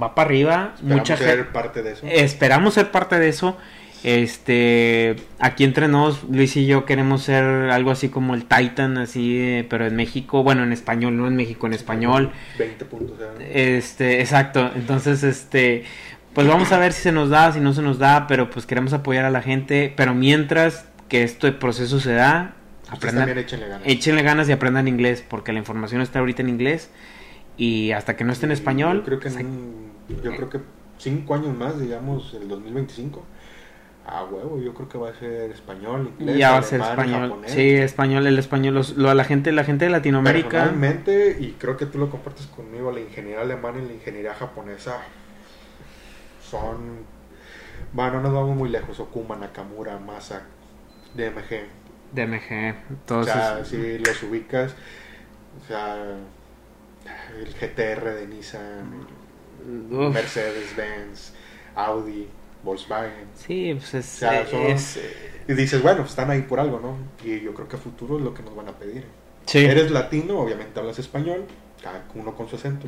[0.00, 2.06] va para arriba Esperamos mucha ser gente parte de eso.
[2.06, 3.56] esperamos ser parte de eso
[4.02, 9.66] este aquí entre nos Luis y yo queremos ser algo así como el Titan así
[9.68, 13.18] pero en México bueno en español no en México en español 20 puntos.
[13.52, 14.70] Este, exacto.
[14.74, 15.84] Entonces, este,
[16.34, 18.66] pues vamos a ver si se nos da, si no se nos da, pero pues
[18.66, 19.92] queremos apoyar a la gente.
[19.96, 22.54] Pero mientras que este proceso se da,
[22.88, 23.86] aprendan, échenle ganas.
[23.86, 26.90] échenle ganas y aprendan inglés, porque la información está ahorita en inglés
[27.60, 29.90] y hasta que no esté en español, Yo creo que, en
[30.24, 30.60] yo creo que
[30.98, 33.22] cinco años más, digamos, el 2025.
[34.06, 37.28] Ah, huevo, yo creo que va a ser español, inglés, ya va a ser español.
[37.28, 37.52] japonés.
[37.52, 40.48] Sí, español, el español, los- lo, a la gente, la gente de Latinoamérica.
[40.48, 44.98] Personalmente, y creo que tú lo compartes conmigo, la ingeniería alemana y la ingeniería japonesa
[46.42, 47.04] son...
[47.92, 49.00] Bueno, no nos vamos muy lejos.
[49.00, 50.42] Okuma, Nakamura, Masa,
[51.14, 51.64] DMG.
[52.14, 54.74] DMG, O todos sea, si los ubicas,
[55.62, 56.16] o sea,
[57.38, 59.06] el GTR de Nissan,
[60.10, 61.32] Mercedes-Benz,
[61.74, 62.28] Audi,
[62.62, 63.26] Volkswagen.
[63.34, 64.98] sí, pues es, O sea, son- es-
[65.48, 66.96] Y dices, bueno, están ahí por algo, ¿no?
[67.28, 69.04] Y yo creo que a futuro es lo que nos van a pedir.
[69.46, 69.58] sí.
[69.64, 71.44] Eres latino, obviamente hablas español,
[71.82, 72.86] cada uno con su acento.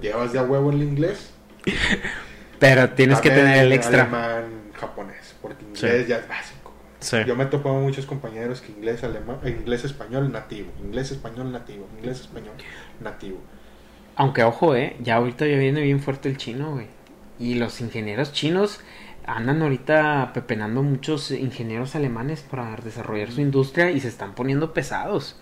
[0.00, 1.30] Llevas de a huevo el inglés.
[2.58, 4.02] pero tienes que tener el extra.
[4.02, 4.44] Alemán,
[4.78, 6.59] japonés, porque inglés ya es básico.
[7.00, 7.16] Sí.
[7.26, 10.70] Yo me he topado muchos compañeros que inglés, alemán, inglés, español, nativo.
[10.84, 11.88] Inglés, español, nativo.
[11.98, 12.52] Inglés, español,
[13.00, 13.38] nativo.
[14.16, 16.86] Aunque ojo, eh, ya ahorita ya viene bien fuerte el chino, güey.
[17.38, 18.80] Y los ingenieros chinos
[19.26, 25.36] andan ahorita pepenando muchos ingenieros alemanes para desarrollar su industria y se están poniendo pesados.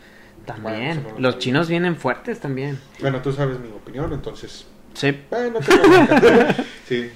[0.47, 1.05] También.
[1.19, 2.81] los chinos vienen fuertes también.
[3.01, 4.67] Bueno, tú sabes mi opinión, entonces.
[4.95, 5.17] Sí.
[5.31, 5.73] Bueno, te.
[6.89, 7.11] Sí,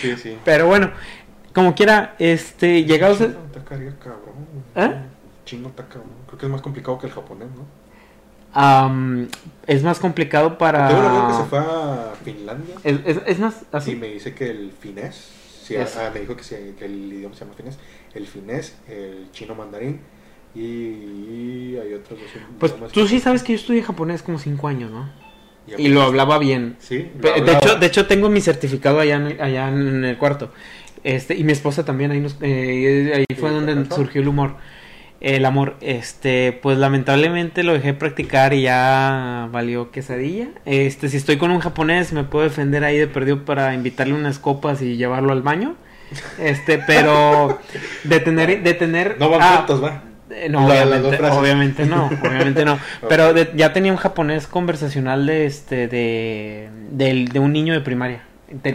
[0.00, 0.38] sí, sí.
[0.44, 0.90] Pero bueno,
[1.58, 3.18] como quiera, este, llegados.
[3.18, 3.34] Chino
[3.98, 4.46] cabrón.
[4.76, 4.94] ¿Eh?
[5.44, 6.12] Chino está cabrón.
[6.26, 7.66] Creo que es más complicado que el japonés, ¿no?
[8.54, 9.28] am,
[9.66, 10.88] es más complicado para...
[10.88, 13.96] Tengo un amigo que se fue a Finlandia Es, es- es más y así.
[13.96, 15.30] me dice que el finés,
[15.64, 17.78] sí, ah, me dijo que, sí, que el idioma se llama finés,
[18.14, 20.00] el finés, el chino mandarín
[20.54, 24.68] y, y hay otros dos Pues tú sí sabes que yo estudié japonés como cinco
[24.68, 25.08] años, ¿no?
[25.76, 26.76] y Y lo hablaba bien.
[26.80, 30.50] Sí, De hecho, de hecho tengo mi certificado allá en el, allá en el cuarto.
[31.04, 34.56] Este, y mi esposa también, ahí, nos- eh, ahí fue donde surgió el humor.
[35.20, 40.46] El amor, este, pues lamentablemente lo dejé practicar y ya valió quesadilla.
[40.64, 44.38] Este, si estoy con un japonés, me puedo defender ahí de perdido para invitarle unas
[44.38, 45.74] copas y llevarlo al baño.
[46.40, 47.58] Este, pero
[48.04, 49.16] de tener, de tener.
[49.18, 50.04] No van ah, juntos, va.
[50.30, 51.38] eh, No, La- las dos obviamente, frases.
[51.38, 52.78] obviamente no, obviamente no.
[53.08, 58.22] Pero de- ya tenía un japonés conversacional de este, de, de un niño de primaria.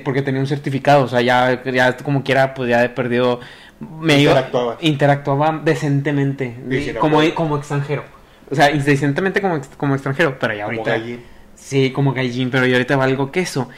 [0.04, 3.40] Porque tenía un certificado, o sea, ya, ya como quiera, pues ya he perdido.
[3.80, 4.78] Me iba- Interactuaba.
[4.82, 8.04] interactuaba decentemente, Sí, como, como extranjero.
[8.50, 10.98] O sea, decentemente como, como extranjero, pero ya Como ahorita.
[10.98, 11.22] gallín.
[11.56, 13.70] Sí, como gaijin, pero yo ahorita valgo queso.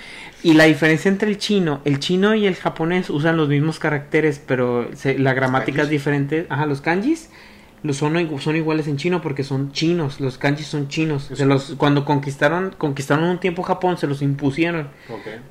[0.43, 4.41] Y la diferencia entre el chino, el chino y el japonés usan los mismos caracteres,
[4.45, 6.45] pero se- la gramática es diferente.
[6.49, 7.29] Ajá, los kanjis
[7.93, 10.19] son, igu- son iguales en chino porque son chinos.
[10.19, 11.29] Los kanjis son chinos.
[11.33, 14.89] Se los, cuando conquistaron, conquistaron un tiempo Japón, se los impusieron.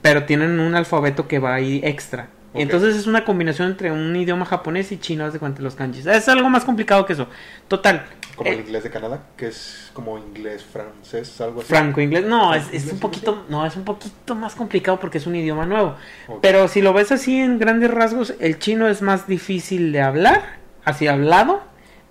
[0.03, 2.29] Pero tienen un alfabeto que va ahí extra.
[2.57, 6.07] Entonces es una combinación entre un idioma japonés y chino, de cuenta los kanjis.
[6.07, 7.27] Es algo más complicado que eso.
[7.67, 8.07] Total.
[8.37, 11.69] Como el eh, inglés de Canadá, que es como inglés francés, algo así.
[11.69, 15.27] Franco inglés, no, es, es un poquito, no, es un poquito más complicado porque es
[15.27, 15.97] un idioma nuevo.
[16.43, 20.59] Pero si lo ves así en grandes rasgos, el chino es más difícil de hablar,
[20.85, 21.63] así hablado,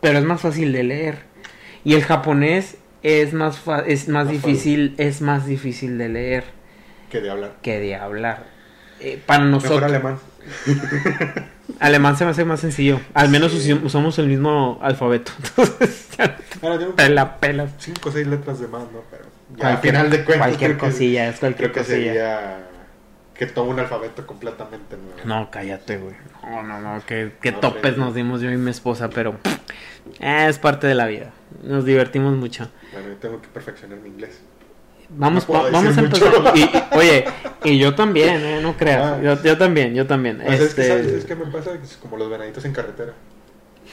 [0.04, 1.18] pero es más fácil de leer.
[1.84, 6.44] Y el japonés es más fa- es más Más difícil, es más difícil de leer
[7.10, 7.54] Que de hablar.
[7.63, 8.46] que de hablar.
[9.00, 10.20] Eh, para Mejor nosotros, alemán.
[11.80, 13.00] alemán se me hace más sencillo.
[13.13, 13.74] Al menos Sí.
[13.74, 15.32] usamos el mismo alfabeto.
[15.44, 17.72] Entonces, ya Bueno, tiene te la pelas.
[17.80, 19.02] cinco o seis letras de más, ¿no?
[19.10, 19.24] Pero
[19.58, 20.48] ya al final de cuentas.
[20.48, 22.06] cualquier que- cosilla, es cualquier Creo que cosilla.
[22.13, 22.58] sería
[23.36, 25.19] que toma un alfabeto completamente nuevo.
[25.26, 26.15] No, cállate, güey.
[26.43, 29.36] No, no, no, que, que No, topes nos dimos yo y mi esposa, pero
[30.19, 31.32] eh, es parte de la vida.
[31.63, 32.69] Nos divertimos mucho.
[32.91, 34.39] Bueno, yo tengo que perfeccionar mi inglés.
[35.10, 36.32] Vamos, No va- vamos a empezar.
[36.56, 37.26] Y, y- oye,
[37.63, 39.04] y yo también, eh, no creas.
[39.04, 39.19] Ah.
[39.22, 40.39] Yo, yo también, yo también.
[40.43, 41.08] Pues es que, Este, ¿sabes?
[41.08, 43.13] Es que me pasa es como los venaditos en carretera.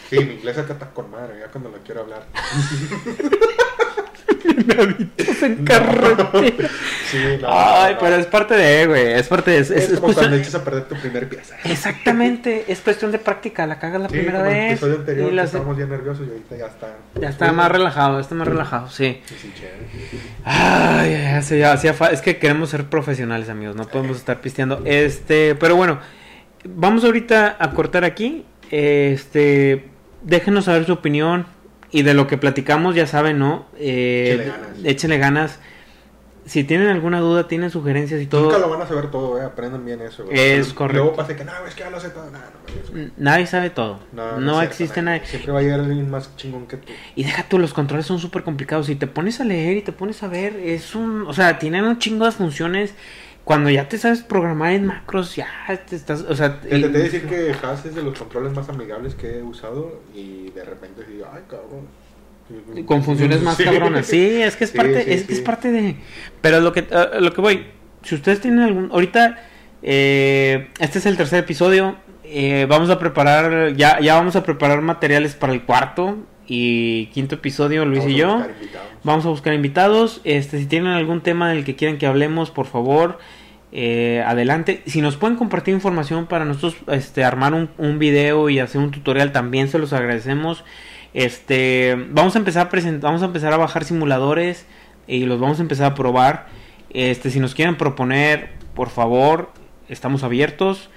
[0.09, 2.25] Sí, mi inglés acá está con madre, ya cuando lo quiero hablar.
[5.43, 6.69] En carretera.
[7.11, 8.23] Sí, no, Ay, no, pero no.
[8.23, 9.13] es parte de, güey.
[9.15, 9.59] Es parte de.
[9.59, 11.57] Es, Es, es como cuestión- cuando echas a perder tu primer pieza.
[11.65, 13.67] Exactamente, es cuestión de práctica.
[13.67, 14.73] La cagas la Sí, primera como el vez.
[14.73, 16.89] episodio anterior y estábamos ya nerviosos y ahorita ya está.
[17.21, 19.21] ya está más relajado, está más relajado, sí.
[19.27, 19.87] Sí, sí, chévere.
[20.45, 24.83] Ay, ya, se- ya fa- es que queremos ser profesionales, amigos, no podemos estar pisteando.
[24.85, 25.99] Este, pero bueno,
[26.65, 28.45] vamos ahorita a cortar aquí.
[28.71, 29.87] Este,
[30.23, 31.47] déjenos saber su opinión
[31.93, 33.67] y de lo que platicamos, ya saben, ¿no?
[33.79, 34.51] Eh,
[34.85, 35.59] Échenle ganas.
[36.47, 38.45] Si tienen alguna duda, tienen sugerencias y todo.
[38.45, 39.45] Nunca lo van a saber todo, eh.
[39.45, 40.25] aprendan bien eso.
[40.31, 41.13] Es Luego correcto.
[41.15, 42.29] pasa que no, es que ya lo sé todo.
[42.31, 43.11] No.
[43.19, 44.01] Nadie sabe todo.
[44.13, 45.19] no, No, no es cierto, existe nadie.
[45.21, 45.31] nadie.
[45.31, 46.89] Siempre va a llegar alguien más chingón que tú.
[47.15, 48.87] Y deja tú, los controles son súper complicados.
[48.87, 51.23] Si te pones a leer y te pones a ver, es un.
[51.29, 52.95] O sea, tienen un chingo de funciones.
[53.45, 55.49] Cuando ya te sabes programar en macros, ya
[55.89, 56.23] te estás.
[56.23, 59.39] O sea, Te y- intenté decir que Haas es de los controles más amigables que
[59.39, 61.87] he usado y de repente digo, ay, cabrón.
[62.85, 63.63] con funciones más Sí.
[63.65, 64.07] cabronas.
[64.07, 65.97] Sí, es que es Sí, parte, sí, es que es parte de.
[66.41, 67.67] Pero lo que, a lo que voy,
[68.03, 69.39] si ustedes tienen algún, ahorita,
[69.83, 71.97] eh, este es el tercer episodio.
[72.33, 76.17] eh, vamos a preparar, ya, ya vamos a preparar materiales para el cuarto
[76.53, 78.47] y quinto episodio, Luis Vamos y yo.
[79.05, 80.21] Vamos a buscar invitados.
[80.25, 83.21] Este, si tienen algún tema del que quieran que hablemos, por favor,
[83.71, 84.83] eh, adelante.
[84.87, 88.91] Si nos pueden compartir información para nosotros este, armar un, un video y hacer un
[88.91, 90.65] tutorial, también se los agradecemos.
[91.15, 94.67] Este, vamos a empezar a presentar, vamos a empezar a bajar simuladores
[95.07, 96.49] y los vamos a empezar a probar.
[96.93, 99.53] Este, si nos quieren proponer, por favor,
[99.89, 100.91] estamos abiertos.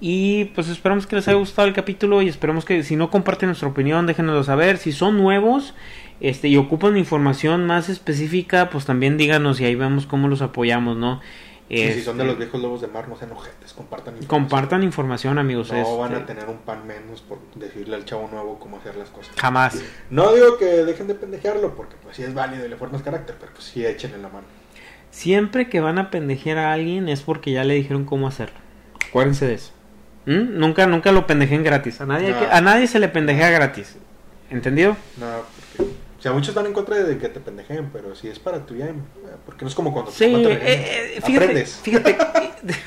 [0.00, 3.48] Y pues esperamos que les haya gustado el capítulo y esperamos que si no comparten
[3.48, 4.78] nuestra opinión, déjenoslo saber.
[4.78, 5.74] Si son nuevos
[6.20, 10.96] este, y ocupan información más específica, pues también díganos y ahí vemos cómo los apoyamos,
[10.96, 11.20] ¿no?
[11.68, 14.42] Y si son de Este, los viejos lobos de mar, no sean ojetes, compartan información.
[14.42, 15.70] Compartan información, amigos.
[15.70, 18.96] No van a este, tener un pan menos por decirle al chavo nuevo cómo hacer
[18.96, 19.32] las cosas.
[19.36, 19.80] Jamás.
[20.10, 23.36] No digo que dejen de pendejearlo, porque pues sí es válido y le formas carácter,
[23.38, 24.46] pero pues sí échenle la mano.
[25.12, 28.58] Siempre que van a pendejear a alguien es porque ya le dijeron cómo hacerlo.
[29.08, 29.72] Acuérdense de eso.
[30.30, 30.58] ¿Mm?
[30.58, 32.00] Nunca, nunca lo pendejen gratis.
[32.00, 32.40] A nadie, hay No.
[32.40, 33.96] que- a nadie se le pendejea gratis.
[34.50, 34.96] ¿Entendido?
[35.16, 35.26] No,
[35.76, 35.92] porque...
[36.18, 38.74] O sea, muchos están en contra de que te pendejeen, pero si es para tu
[38.74, 40.58] bien, eh, porque no es como cuando Sí, te eh,
[41.16, 41.80] eh, fíjate, aprendes.
[41.82, 42.16] fíjate.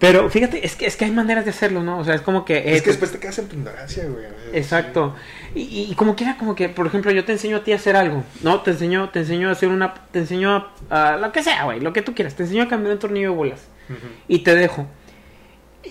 [0.00, 1.98] Pero fíjate, es que, es que hay maneras de hacerlo, ¿no?
[1.98, 2.58] O sea, es como que...
[2.58, 4.24] eh, es que después te quedas en tu ignorancia, güey.
[4.52, 5.14] Exacto.
[5.54, 7.76] Y, y- y como quiera, como que, por ejemplo, yo te enseño a ti a
[7.76, 8.60] hacer algo, ¿no?
[8.60, 11.80] Te enseño, te enseño a hacer una, te enseño a, a lo que sea, güey,
[11.80, 12.34] lo que tú quieras.
[12.34, 13.60] Te enseño a cambiar un tornillo de bolas
[14.28, 14.86] y te dejo.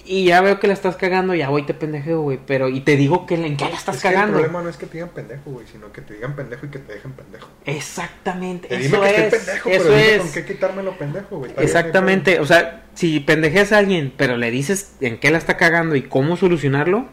[0.06, 2.96] Y ya veo que la estás cagando, ya voy te pendejeo, güey, pero y te
[2.98, 4.40] digo que en qué la estás Es que cagando.
[4.40, 6.70] el problema no es que te digan pendejo, güey, sino que te digan pendejo y
[6.70, 7.48] que te dejen pendejo.
[7.66, 10.22] Exactamente, Te eso dime que es, estoy pendejo, eso pero dime es.
[10.22, 11.52] con qué quitármelo pendejo, güey.
[11.58, 15.96] Exactamente, o sea, si pendejeas a alguien, pero le dices en qué la está cagando
[15.96, 17.08] y cómo solucionarlo,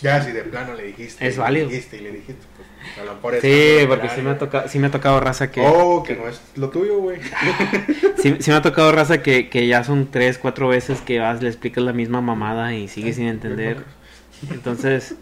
[0.00, 1.26] Ya, si de plano le dijiste.
[1.26, 1.66] Es válido.
[1.68, 2.68] Le dijiste y le dijiste, pues,
[3.00, 5.60] a lo mejor Sí, porque sí me ha tocado, sí me ha tocado raza que...
[5.64, 7.20] Oh, que no es lo tuyo, güey.
[8.18, 11.42] Sí, sí me ha tocado raza que, que ya son tres, cuatro veces que vas,
[11.42, 13.84] le explicas la misma mamada y sigue sin entender.
[14.50, 15.16] Entonces,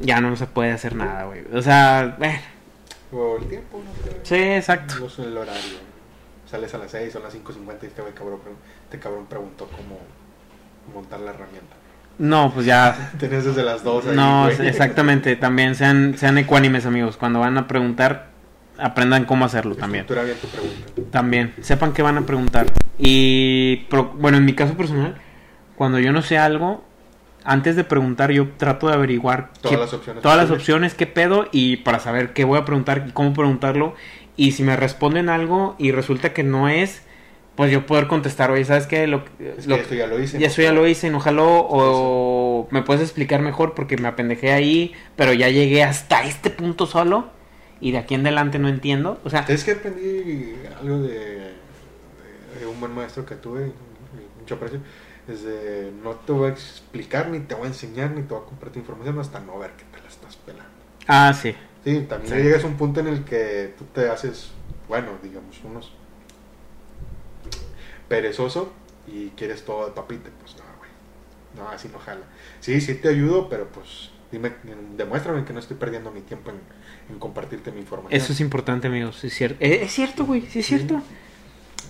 [0.00, 1.44] ya no se puede hacer nada, güey.
[1.52, 2.38] O sea, bueno,
[3.12, 4.18] O el tiempo, no sé.
[4.22, 4.96] sí, exacto.
[5.00, 5.90] No sé el horario.
[6.50, 8.40] Sales a las 6, son las 5.50 y este cabrón,
[8.84, 9.98] este cabrón preguntó cómo
[10.92, 11.76] montar la herramienta.
[12.20, 13.12] No, pues ya.
[13.18, 14.68] Tenías desde las 2 ahí, No, güey.
[14.68, 15.34] exactamente.
[15.36, 17.16] También sean, sean ecuánimes, amigos.
[17.16, 18.28] Cuando van a preguntar,
[18.78, 20.04] aprendan cómo hacerlo también.
[20.06, 20.76] Bien tu pregunta.
[21.10, 22.66] También, sepan que van a preguntar.
[22.98, 25.14] Y, bueno, en mi caso personal,
[25.76, 26.84] cuando yo no sé algo,
[27.42, 31.06] antes de preguntar, yo trato de averiguar Todas qué- las opciones todas las opciones, qué
[31.06, 33.94] pedo, y para saber qué voy a preguntar y cómo preguntarlo.
[34.36, 37.02] Y si me responden algo y resulta que no es,
[37.60, 39.06] pues yo poder contestar, oye, ¿sabes qué?
[39.06, 40.40] Lo, Es lo- que esto ya lo hice.
[40.40, 44.08] ya eso ya lo hice y no jaló, o me puedes explicar mejor porque me
[44.08, 47.28] apendejé ahí, pero ya llegué hasta este punto solo
[47.78, 49.20] y de aquí en adelante no entiendo.
[49.24, 51.52] O sea, Es que aprendí algo de,
[52.58, 54.80] de un buen maestro que tuve, y mucho aprecio.
[55.28, 58.42] Es de no te voy a explicar, ni te voy a enseñar, ni te voy
[58.42, 60.70] a compartir información hasta no ver que te la estás pelando.
[61.08, 61.54] ah, sí.
[61.84, 62.42] Sí, también Sí.
[62.42, 64.50] llegas a un punto en el que tú te haces,
[64.88, 65.92] bueno, digamos, unos
[68.10, 68.72] perezoso
[69.06, 70.90] y quieres todo de papita, pues no, güey.
[71.56, 72.22] No, así no jala.
[72.60, 74.52] Sí, sí te ayudo, pero pues dime,
[74.96, 76.58] demuéstrame que no estoy perdiendo mi tiempo en,
[77.08, 78.20] en compartirte mi información.
[78.20, 79.56] Eso es importante, amigos, es cierto.
[79.60, 80.76] Eh, Es cierto, güey, sí es Sí.
[80.76, 81.00] cierto.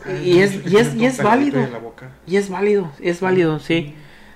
[0.06, 1.60] Ay, Y es, y es, y es válido.
[2.26, 3.94] Y es válido, es válido, sí.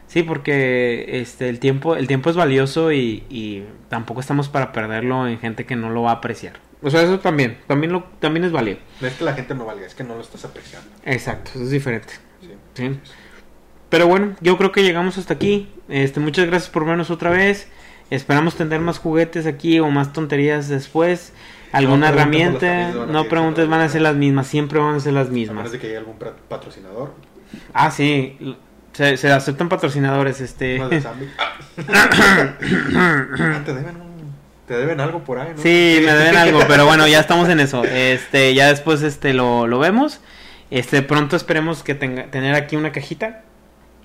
[0.08, 5.26] Sí, porque este el tiempo, el tiempo es valioso y, y tampoco estamos para perderlo
[5.26, 6.60] en gente que no lo va a apreciar.
[6.84, 8.78] O sea, eso también, también lo, también es válido.
[9.00, 10.88] No es que la gente no valga, es que no lo estás apreciando.
[11.04, 12.12] Exacto, eso es diferente.
[12.42, 12.50] Sí.
[12.74, 13.00] Sí.
[13.88, 15.72] Pero bueno, yo creo que llegamos hasta aquí.
[15.88, 17.68] Este, muchas gracias por vernos otra vez.
[18.10, 21.32] Esperamos tener más juguetes aquí o más tonterías después.
[21.72, 25.12] Alguna No herramienta, a no preguntes, van a ser las mismas, siempre van a ser
[25.14, 25.56] las A mismas.
[25.56, 26.16] menos de que llegue algún
[26.48, 27.14] patrocinador.
[27.72, 28.56] Ah, sí,
[28.92, 30.78] se, se aceptan patrocinadores, este.
[34.74, 35.62] te deben algo por ahí, ¿no?
[35.62, 37.84] Sí, me deben algo, pero bueno, ya estamos en eso.
[37.84, 40.20] Este, ya después este lo, lo vemos.
[40.70, 43.44] Este, pronto esperemos que tenga tener aquí una cajita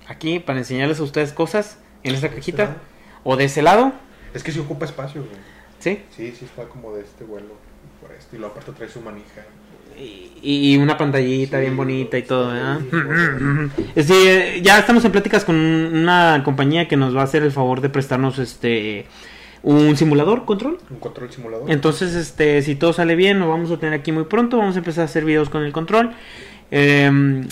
[0.06, 2.76] aquí para enseñarles a ustedes cosas en esa cajita
[3.24, 3.92] o de ese lado,
[4.32, 5.34] Es que si ocupa espacio, güey.
[5.80, 6.02] ¿sí?
[6.16, 7.54] Sí, sí está como de este vuelo.
[8.00, 8.36] Por este.
[8.36, 9.42] Y luego aparte trae su manija.
[9.98, 12.78] Y, y una pantallita Sí, bien bonita y todo, ¿verdad?
[13.96, 14.02] sí.
[14.04, 17.50] Sí, eh, ya estamos en pláticas con una compañía que nos va a hacer el
[17.50, 19.06] favor de prestarnos este
[19.62, 20.78] un simulador control.
[20.90, 21.70] Un control simulador.
[21.70, 24.56] Entonces, este, si todo sale bien, lo vamos a tener aquí muy pronto.
[24.58, 26.12] Vamos a empezar a hacer videos con el control.
[26.70, 27.44] Eh,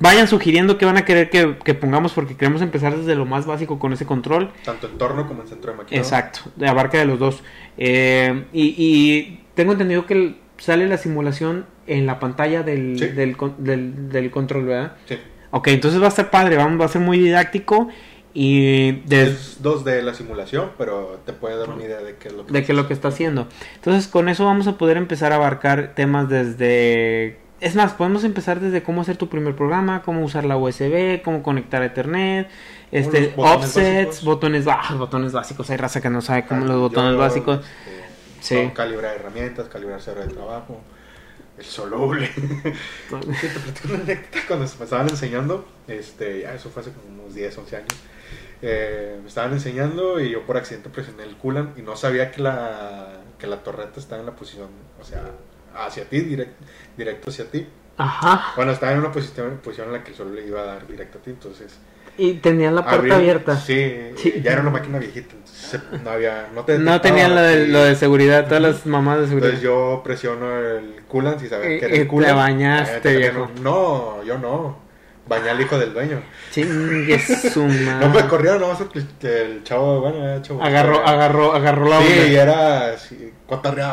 [0.00, 3.46] vayan sugiriendo qué van a querer que, que pongamos porque queremos empezar desde lo más
[3.46, 4.50] básico con ese control.
[4.64, 5.98] Tanto en torno como en centro de máquina.
[6.00, 7.42] Exacto, de abarca de los dos.
[7.78, 13.06] Eh, y, y tengo entendido que el- sale la simulación en la pantalla del, Sí.
[13.08, 14.96] del, con- del, del control, ¿verdad?
[15.06, 15.16] Sí.
[15.50, 17.88] Ok, entonces va a estar padre, va, va a ser muy didáctico
[18.34, 22.34] y de, Es 2D la simulación, pero te puede dar una idea de qué es
[22.34, 23.46] lo que de qué es lo que está haciendo.
[23.74, 27.38] Entonces con eso vamos a poder empezar a abarcar temas desde...
[27.60, 31.42] Es más, podemos empezar desde cómo hacer tu primer programa, cómo usar la USB, cómo
[31.44, 32.48] conectar a Ethernet,
[32.90, 34.24] este, los botones offsets, básicos.
[34.24, 35.70] botones, ah, botones básicos.
[35.70, 37.60] Hay raza que no sabe cómo los Yo, botones básicos.
[37.60, 38.02] este,
[38.40, 38.70] Sí.
[38.74, 40.80] calibrar herramientas, calibrar cero de trabajo,
[41.56, 42.28] el soluble.
[43.40, 47.22] Sí, te platico una anécdota cuando me estaban enseñando, este, ya eso fue hace como
[47.22, 47.88] unos 10, 11 años.
[48.62, 52.40] Eh, me estaban enseñando y yo por accidente presioné el coolant y no sabía que
[52.42, 54.68] la, que la torreta estaba en la posición,
[55.00, 55.22] o sea,
[55.74, 56.54] hacia ti, direct-
[56.96, 57.66] directo hacia ti.
[57.96, 58.52] Ajá.
[58.56, 60.86] Bueno, estaba en una posición, posición en la que el sol le iba a dar
[60.86, 61.78] directo a ti, entonces...
[62.18, 63.56] Y tenía la puerta abrí- abierta.
[63.56, 64.40] Sí, Sí.
[64.44, 66.48] ya era una máquina viejita, entonces se- no había...
[66.54, 69.48] No, te No detectaba tenía lo de, lo de seguridad, todas las mamás de seguridad.
[69.54, 72.36] Entonces yo presiono el coolant y sabía Y- que era el te coolant.
[72.36, 73.50] bañaste, te sabía, viejo.
[73.62, 74.81] No, yo no.
[75.24, 76.20] Bañé al hijo del dueño.
[76.50, 78.26] Chingue su No me madre.
[78.28, 80.62] corrieron, no, que el chavo, bueno, era chavo.
[80.62, 83.32] Agarró, era- agarró, agarró la Sí, y era, sí,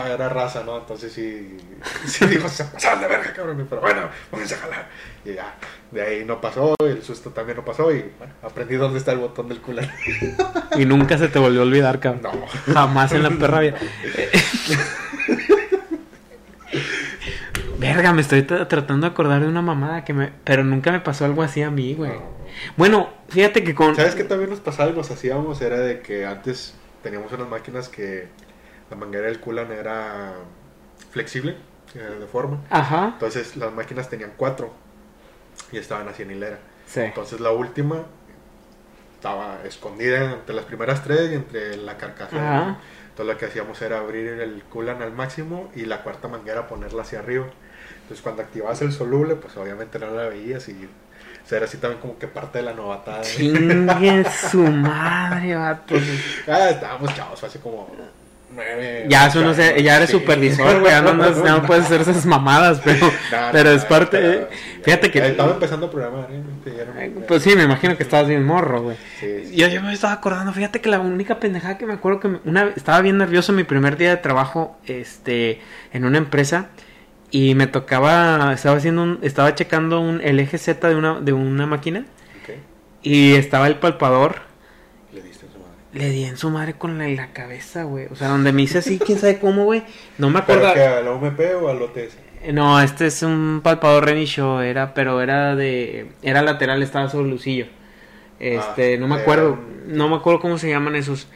[0.07, 0.77] era raza, ¿no?
[0.79, 1.55] Entonces sí,
[2.05, 3.67] sí dijo, se pasaron de verga, cabrón.
[3.69, 4.87] Pero bueno, vamos a jalar.
[5.23, 5.53] Y ya,
[5.91, 7.91] de ahí no pasó, y el susto también no pasó.
[7.91, 9.91] Y bueno, aprendí dónde está el botón del coolant.
[10.77, 12.21] Y nunca se te volvió a olvidar, cabrón.
[12.23, 12.73] No.
[12.73, 13.75] Jamás en la perra vida.
[17.79, 20.31] Verga, me estoy tra- tratando de acordar de una mamada que me...
[20.43, 22.11] Pero nunca me pasó algo así a mí, güey.
[22.75, 23.95] Bueno, fíjate que con...
[23.95, 25.61] ¿Sabes qué también nos pasaba y nos hacíamos?
[25.61, 28.27] Era de que antes teníamos unas máquinas que
[28.89, 30.33] la manguera del coolant era
[31.11, 31.55] flexible,
[31.95, 32.59] eh, de forma.
[32.69, 33.11] Ajá.
[33.13, 34.73] Entonces las máquinas tenían cuatro
[35.71, 36.59] y estaban así en hilera.
[36.85, 37.01] Sí.
[37.01, 38.03] Entonces la última
[39.15, 42.35] estaba escondida entre las primeras tres y entre la carcasa.
[42.35, 42.79] Ajá.
[43.19, 47.01] Entonces lo que hacíamos era abrir el culan al máximo y la cuarta manguera ponerla
[47.01, 47.47] hacia arriba.
[48.03, 51.79] Entonces cuando activabas el soluble, pues obviamente no la veías y o sea, era así
[51.79, 53.23] también como que parte de la novatada.
[53.23, 55.95] Chingue su madre, vato.
[56.47, 57.93] ah, estábamos chavos, fue hace como
[59.07, 60.17] Ya, eso no sé, ya eres sí.
[60.17, 63.11] supervisor, güey, ya no, no, ya no puedes hacer esas mamadas, pero,
[63.51, 64.47] pero es parte,
[64.83, 66.41] fíjate que, Estaba empezando a programar, ¿eh?
[67.13, 68.97] Muy- pues sí, me imagino que estabas bien morro, güey.
[69.19, 69.55] Sí, sí.
[69.55, 72.39] Yo, yo me estaba acordando, fíjate que la única pendejada que me acuerdo que me-
[72.45, 75.61] una estaba bien nervioso mi primer día de trabajo este
[75.93, 76.67] en una empresa
[77.31, 81.31] y me tocaba estaba haciendo un, estaba checando un el eje Z de una de
[81.33, 82.05] una máquina
[83.03, 84.37] y estaba el palpador
[85.13, 85.78] Le diste en su madre.
[85.93, 88.07] Le di en su madre con la, la cabeza, güey.
[88.11, 89.83] O sea, donde me hice así, quién sabe cómo, güey.
[90.17, 90.73] No me ¿Pero acuerdo.
[90.75, 92.17] que a la UMP o al OTS?
[92.53, 97.65] No, este es un palpador Renisho, era, pero era de, era lateral, estaba sobre lucillo.
[98.39, 101.27] Este, Ah, no me acuerdo, un- no me acuerdo cómo se llaman esos.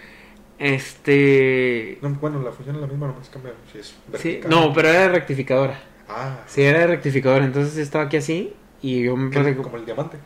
[0.60, 3.52] Este, No, bueno, la función es la misma, nomás cambia.
[3.72, 5.80] Si es sí, no, pero era de rectificadora.
[6.08, 10.18] Ah, Sí, era de rectificadora, entonces estaba aquí así y yo me como el diamante.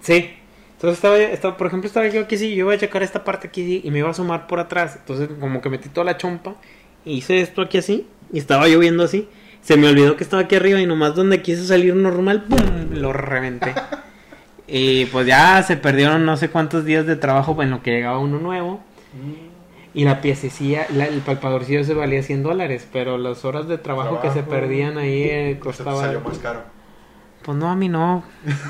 [0.00, 0.36] Sí.
[0.82, 3.46] Entonces estaba, estaba, por ejemplo, estaba yo aquí sí, yo iba a checar esta parte
[3.46, 4.96] aquí sí, y me iba a sumar por atrás.
[4.98, 6.56] Entonces como que metí toda la chompa
[7.04, 9.28] y hice esto aquí así y estaba yo viendo así.
[9.60, 12.58] Se me olvidó que estaba aquí arriba y nomás donde quise salir normal, ¡pum!
[12.94, 13.72] Lo reventé.
[14.66, 18.18] y pues ya se perdieron no sé cuántos días de trabajo en lo que llegaba
[18.18, 18.80] uno nuevo.
[19.94, 24.20] Y la piececilla, la- el palpadorcillo se valía 100 dólares, pero las horas de trabajo,
[24.20, 26.00] que se perdían ahí eh, Eso te costaba...
[26.00, 26.81] salió más caro.
[27.42, 28.22] Pues no, a mí no.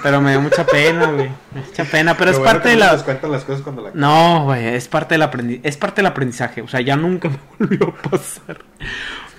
[0.02, 1.28] Pero me dio mucha pena, güey.
[1.54, 2.92] Mucha pena, pero es bueno parte de la...
[2.92, 6.06] nos cuentan las cosas cuando la No, güey, es parte del aprendi- es parte del
[6.06, 8.64] aprendizaje, o sea, ya nunca me volvió a pasar.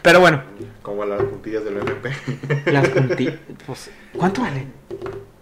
[0.04, 0.44] Pero bueno,
[0.84, 2.12] Como las puntillas del MP.
[2.72, 3.34] las punti-
[3.66, 4.68] pues ¿cuánto vale?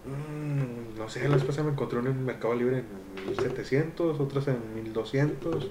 [0.06, 4.56] Mm, no sé, la vez pasada me encontré en Mercado Libre en 1700, otras en
[4.74, 5.68] 1200,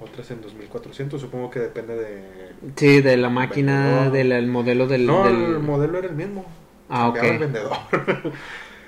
[0.00, 1.20] otras en 2400.
[1.20, 2.52] Supongo que depende de.
[2.76, 6.44] Sí, de la máquina, del el modelo del, no, del- el modelo era el mismo.
[6.88, 7.16] Ah, ok.
[7.22, 7.76] El vendedor.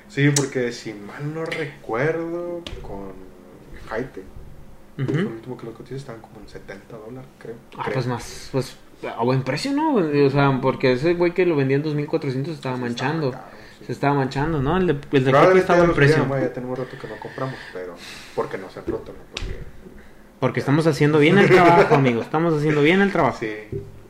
[0.08, 3.12] sí, porque si mal no recuerdo, con
[3.90, 4.22] Haite,
[4.98, 5.12] Ujú.
[5.12, 7.54] el último que lo cotiza estaban como en 70 dólares, creo.
[7.76, 7.94] Ah, Creo.
[7.94, 8.76] pues más, pues
[9.16, 9.94] a buen precio, ¿no?
[9.94, 13.28] O sea, porque ese güey que lo vendía en 2400 estaba manchando.
[13.28, 13.84] Estaba caro, sí.
[13.86, 14.76] Se estaba manchando, ¿no?
[14.76, 16.28] El de, el de lo precio.
[16.38, 17.94] ya tenemos rato que no compramos, pero
[18.34, 19.18] porque no se roto, ¿no?
[19.34, 19.58] Porque,
[20.38, 22.26] Porque estamos haciendo bien el trabajo, amigos.
[22.26, 23.38] Estamos haciendo bien el trabajo.
[23.40, 23.54] sí,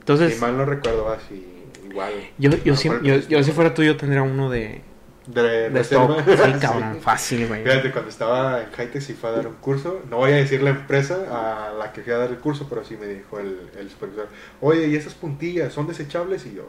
[0.00, 1.59] Entonces, si mal no recuerdo, así
[1.90, 2.30] igual.
[2.38, 4.84] yo, yo, si, yo, yo si fuera tú, yo tendría uno de,
[5.26, 6.16] de, de reserva.
[6.16, 6.26] stock.
[6.36, 7.64] Sí, cabrón, fácil, güey.
[7.64, 10.02] Fíjate, cuando estaba en Hightech sí fue a dar un curso.
[10.08, 12.84] No voy a decir la empresa a la que fui a dar el curso, pero
[12.84, 14.28] sí me dijo el, el supervisor:
[14.60, 16.46] Oye, ¿y esas puntillas son desechables?
[16.46, 16.68] Y yo,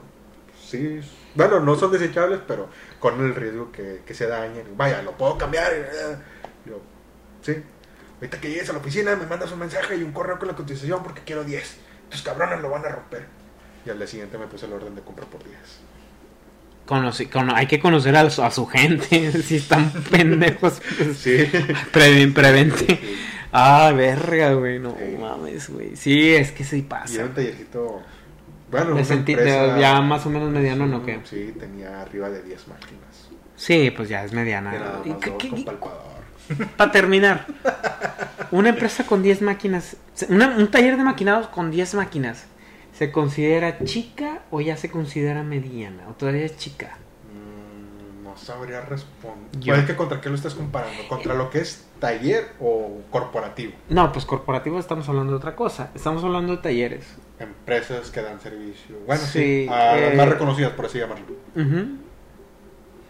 [0.61, 0.99] sí.
[1.35, 2.69] Bueno, no son desechables, pero
[2.99, 4.75] con el riesgo que, que se dañen.
[4.77, 5.71] Vaya, lo puedo cambiar.
[5.73, 6.81] Y yo,
[7.41, 7.55] sí.
[8.15, 10.55] Ahorita que llegues a la oficina, me mandas un mensaje y un correo con la
[10.55, 11.77] cotización porque quiero 10.
[12.09, 13.25] Tus cabrones lo van a romper.
[13.85, 15.57] Y al día siguiente me puse el orden de compra por 10.
[16.85, 19.31] Conoce- cono- hay que conocer a, su- a su gente.
[19.43, 21.37] si están pendejos, pues, Sí.
[21.91, 22.85] pre- prevente.
[22.85, 23.17] Sí.
[23.53, 24.79] Ah, verga, güey.
[24.79, 25.17] No Sí.
[25.19, 25.95] mames, güey.
[25.95, 27.23] Sí, es que sí Y era pasa.
[27.25, 28.01] un tallercito.
[28.69, 31.03] Bueno, una senti- empresa- ya más o menos mediano, ¿no?
[31.05, 31.19] ¿Qué?
[31.25, 33.27] Sí, tenía arriba de 10 máquinas.
[33.57, 34.71] Sí, pues ya es mediana.
[34.71, 36.21] nada ¿Y más qué- dos qué- con qué- palpador.
[36.77, 37.45] Para terminar,
[38.51, 39.95] una empresa con 10 máquinas,
[40.29, 42.45] una- un taller de maquinados con 10 máquinas,
[43.01, 46.07] ¿se considera chica o ya se considera mediana?
[46.07, 46.99] ¿O todavía es chica?
[47.33, 49.49] Mm, no sabría responder.
[49.59, 51.07] Yo- es que contra qué lo estás comparando?
[51.09, 53.73] ¿Contra lo que es taller o corporativo?
[53.89, 55.89] No, pues corporativo estamos hablando de otra cosa.
[55.95, 57.07] Estamos hablando de talleres.
[57.39, 58.95] Empresas que dan servicio.
[59.07, 59.63] Bueno, sí.
[59.63, 61.25] Sí, a las eh, más reconocidas, por así llamarlo.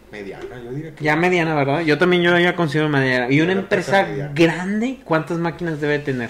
[0.09, 1.03] Mediana, yo diría que.
[1.03, 1.81] Ya mediana, ¿verdad?
[1.81, 3.29] Yo también yo ya considero mediana.
[3.29, 6.29] ¿Y una Una empresa grande cuántas máquinas debe tener?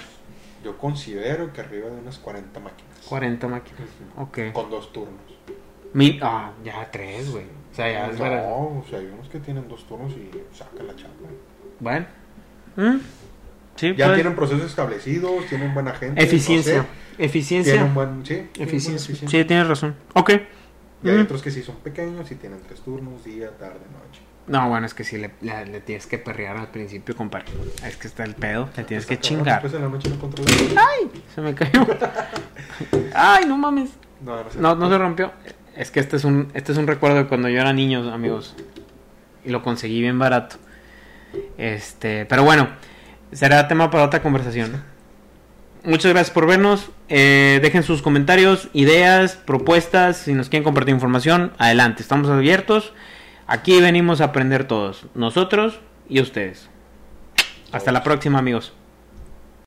[0.64, 2.91] Yo considero que arriba de unas 40 máquinas.
[3.08, 3.82] 40 máquinas.
[4.18, 4.40] Ok.
[4.54, 5.16] Con dos turnos.
[5.94, 7.46] Mi- ah, ya tres, güey.
[7.72, 8.48] O sea, ya es verdad.
[8.48, 11.30] no, o sea, hay unos que tienen dos turnos y sacan la chamba.
[11.80, 12.06] Bueno.
[12.76, 12.98] Mm.
[13.76, 16.22] Sí, Ya pues, tienen procesos establecidos, tienen buena gente.
[16.22, 16.78] Eficiencia.
[16.78, 17.74] no sé, Eficiencia.
[17.74, 19.06] tienen buen, sí, tienen buena Eficiencia.
[19.14, 19.40] eficiencia.
[19.42, 19.96] Sí, tienes razón.
[20.14, 20.32] Ok.
[21.04, 21.22] Y hay Mm.
[21.22, 24.22] otros que sí son pequeños y tienen tres turnos, día, tarde, noche.
[24.48, 27.46] No, bueno, es que sí le, le- le tienes que perrear al principio, compadre.
[27.86, 29.62] Es que está el pedo, le tienes que chingar.
[29.62, 30.54] Después en la noche no controlas.
[31.36, 31.86] Se me cayó.
[33.14, 33.92] Ay, no mames.
[34.22, 34.60] No, no, sé.
[34.60, 35.32] No, no se rompió.
[35.76, 38.56] Es que este es un, este es un recuerdo de cuando yo era niño, amigos.
[39.46, 40.58] Y lo conseguí bien barato.
[41.58, 42.68] Este, pero bueno,
[43.32, 44.84] será tema para otra conversación.
[45.84, 46.90] Muchas gracias por vernos.
[47.10, 50.18] Eh, dejen sus comentarios, ideas, propuestas.
[50.18, 52.02] Si nos quieren compartir información, adelante.
[52.04, 52.94] Estamos abiertos.
[53.52, 55.08] Aquí venimos a aprender todos.
[55.14, 56.70] Nosotros y ustedes.
[57.74, 58.72] Hasta la próxima, amigos.